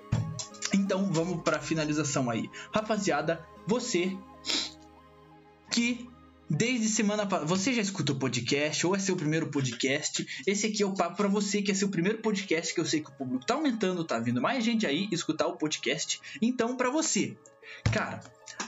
Então 0.75 1.11
vamos 1.11 1.41
para 1.41 1.59
finalização 1.59 2.29
aí. 2.29 2.49
Rapaziada, 2.73 3.45
você 3.65 4.15
que 5.71 6.07
Desde 6.47 6.87
semana 6.89 7.25
passada, 7.25 7.47
você 7.47 7.73
já 7.73 7.81
escuta 7.81 8.11
o 8.11 8.19
podcast 8.19 8.85
ou 8.85 8.95
é 8.95 8.99
seu 8.99 9.15
primeiro 9.15 9.47
podcast? 9.47 10.43
Esse 10.45 10.67
aqui 10.67 10.83
é 10.83 10.85
o 10.85 10.93
papo 10.93 11.17
para 11.17 11.27
você 11.27 11.59
que 11.59 11.71
é 11.71 11.73
seu 11.73 11.89
primeiro 11.89 12.19
podcast, 12.19 12.71
que 12.71 12.79
eu 12.79 12.85
sei 12.85 13.01
que 13.01 13.09
o 13.09 13.13
público 13.13 13.43
tá 13.43 13.55
aumentando, 13.55 14.03
tá 14.03 14.19
vindo 14.19 14.39
mais 14.39 14.63
gente 14.63 14.85
aí 14.85 15.07
escutar 15.11 15.47
o 15.47 15.57
podcast. 15.57 16.21
Então, 16.39 16.77
para 16.77 16.91
você, 16.91 17.35
cara, 17.91 18.19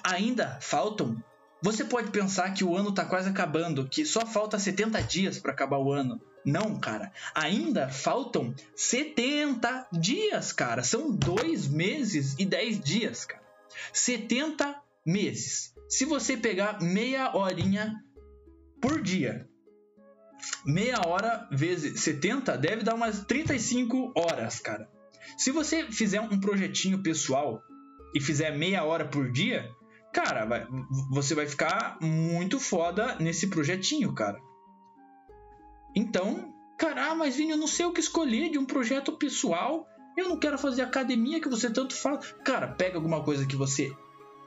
ainda 0.04 0.58
faltam. 0.60 1.24
Você 1.62 1.84
pode 1.84 2.12
pensar 2.12 2.54
que 2.54 2.64
o 2.64 2.76
ano 2.76 2.92
tá 2.92 3.04
quase 3.04 3.30
acabando, 3.30 3.88
que 3.88 4.06
só 4.06 4.26
falta 4.26 4.60
70 4.60 5.02
dias 5.02 5.40
para 5.40 5.52
acabar 5.52 5.80
o 5.80 5.92
ano. 5.92 6.22
Não, 6.46 6.80
cara. 6.80 7.12
Ainda 7.34 7.90
faltam 7.90 8.54
70 8.76 9.88
dias, 9.92 10.54
cara. 10.54 10.84
São 10.84 11.12
dois 11.12 11.68
meses 11.68 12.36
e 12.38 12.46
10 12.46 12.80
dias, 12.80 13.26
cara. 13.26 13.44
70 13.92 14.82
meses. 15.06 15.74
Se 15.90 16.06
você 16.06 16.38
pegar 16.38 16.82
meia 16.82 17.36
horinha 17.36 17.96
por 18.80 19.02
dia, 19.02 19.48
meia 20.66 21.02
hora 21.06 21.48
vezes 21.52 22.02
70 22.02 22.58
deve 22.58 22.84
dar 22.84 22.94
umas 22.94 23.26
35 23.26 24.14
horas, 24.16 24.60
cara. 24.60 24.90
Se 25.38 25.52
você 25.52 25.92
fizer 25.92 26.22
um 26.22 26.40
projetinho 26.40 27.02
pessoal 27.02 27.62
e 28.14 28.22
fizer 28.22 28.52
meia 28.52 28.84
hora 28.84 29.06
por 29.06 29.32
dia, 29.32 29.70
cara, 30.18 30.46
vai, 30.46 30.68
você 31.12 31.36
vai 31.36 31.46
ficar 31.46 32.00
muito 32.02 32.60
foda 32.60 33.16
nesse 33.20 33.46
projetinho, 33.48 34.12
cara. 34.14 34.42
Então, 35.96 36.52
cara, 36.76 37.12
ah, 37.12 37.16
mas 37.16 37.36
Vini, 37.36 37.52
eu 37.52 37.58
não 37.58 37.68
sei 37.68 37.86
o 37.86 37.94
que 37.94 38.00
escolher 38.00 38.50
de 38.50 38.58
um 38.58 38.66
projeto 38.66 39.12
pessoal. 39.12 39.86
Eu 40.18 40.28
não 40.28 40.40
quero 40.40 40.58
fazer 40.58 40.82
academia 40.82 41.40
que 41.40 41.48
você 41.48 41.72
tanto 41.72 41.94
fala. 41.94 42.18
Cara, 42.44 42.68
pega 42.68 42.98
alguma 42.98 43.24
coisa 43.24 43.46
que 43.46 43.56
você 43.56 43.96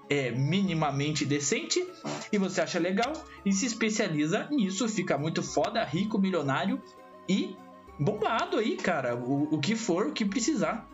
é 0.09 0.33
minimamente 0.33 1.25
decente 1.25 1.87
e 2.33 2.37
você 2.37 2.63
acha 2.63 2.81
legal 2.81 3.13
e 3.47 3.53
se 3.53 3.65
especializa 3.65 4.49
nisso, 4.51 4.89
fica 4.89 5.17
muito 5.17 5.41
foda, 5.41 5.85
rico, 5.85 6.19
milionário 6.19 6.83
e 7.29 7.57
bombado 7.97 8.59
aí, 8.59 8.77
cara. 8.77 9.15
O, 9.15 9.55
o 9.55 9.61
que 9.61 9.77
for, 9.77 10.09
o 10.09 10.13
que 10.13 10.25
precisar. 10.25 10.91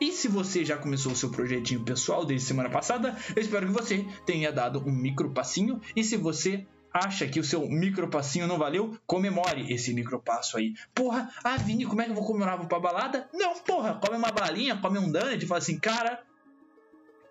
E 0.00 0.12
se 0.12 0.28
você 0.28 0.64
já 0.64 0.76
começou 0.76 1.12
o 1.12 1.16
seu 1.16 1.30
projetinho 1.30 1.82
pessoal 1.84 2.24
desde 2.24 2.46
semana 2.46 2.70
passada, 2.70 3.16
eu 3.34 3.42
espero 3.42 3.66
que 3.66 3.72
você 3.72 4.06
tenha 4.24 4.52
dado 4.52 4.82
um 4.86 4.92
micro 4.92 5.30
passinho. 5.30 5.80
E 5.96 6.04
se 6.04 6.16
você 6.16 6.66
acha 6.92 7.26
que 7.26 7.40
o 7.40 7.44
seu 7.44 7.68
micro 7.68 8.08
passinho 8.08 8.46
não 8.46 8.58
valeu, 8.58 8.96
comemore 9.06 9.72
esse 9.72 9.92
micro 9.92 10.20
passo 10.20 10.56
aí. 10.56 10.74
Porra, 10.94 11.30
ah, 11.44 11.56
Vini, 11.56 11.84
como 11.84 12.00
é 12.00 12.04
que 12.04 12.10
eu 12.10 12.14
vou 12.14 12.24
comemorar? 12.24 12.56
Vou 12.56 12.66
pra 12.66 12.80
balada? 12.80 13.28
Não, 13.32 13.54
porra, 13.58 13.94
come 13.94 14.16
uma 14.16 14.30
balinha, 14.30 14.76
come 14.76 14.98
um 14.98 15.10
donut 15.10 15.44
fala 15.46 15.58
assim, 15.58 15.78
cara, 15.78 16.22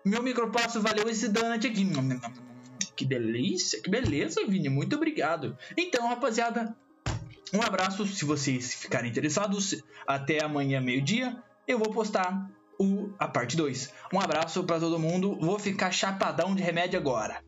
meu 0.04 0.22
micro 0.22 0.50
passo 0.50 0.80
valeu 0.80 1.08
esse 1.08 1.28
donut 1.28 1.66
aqui. 1.66 1.86
Que 2.94 3.04
delícia, 3.04 3.80
que 3.80 3.90
beleza, 3.90 4.44
Vini, 4.46 4.68
muito 4.68 4.96
obrigado. 4.96 5.56
Então, 5.76 6.08
rapaziada, 6.08 6.76
um 7.52 7.62
abraço 7.62 8.06
se 8.06 8.24
vocês 8.24 8.74
ficarem 8.74 9.10
interessados. 9.10 9.82
Até 10.06 10.42
amanhã, 10.42 10.80
meio-dia, 10.80 11.36
eu 11.66 11.78
vou 11.78 11.90
postar 11.90 12.50
o, 12.78 13.10
a 13.18 13.26
parte 13.26 13.56
2. 13.56 13.92
Um 14.12 14.20
abraço 14.20 14.62
para 14.64 14.78
todo 14.78 14.98
mundo. 14.98 15.36
Vou 15.40 15.58
ficar 15.58 15.90
chapadão 15.90 16.54
de 16.54 16.62
remédio 16.62 16.98
agora. 16.98 17.42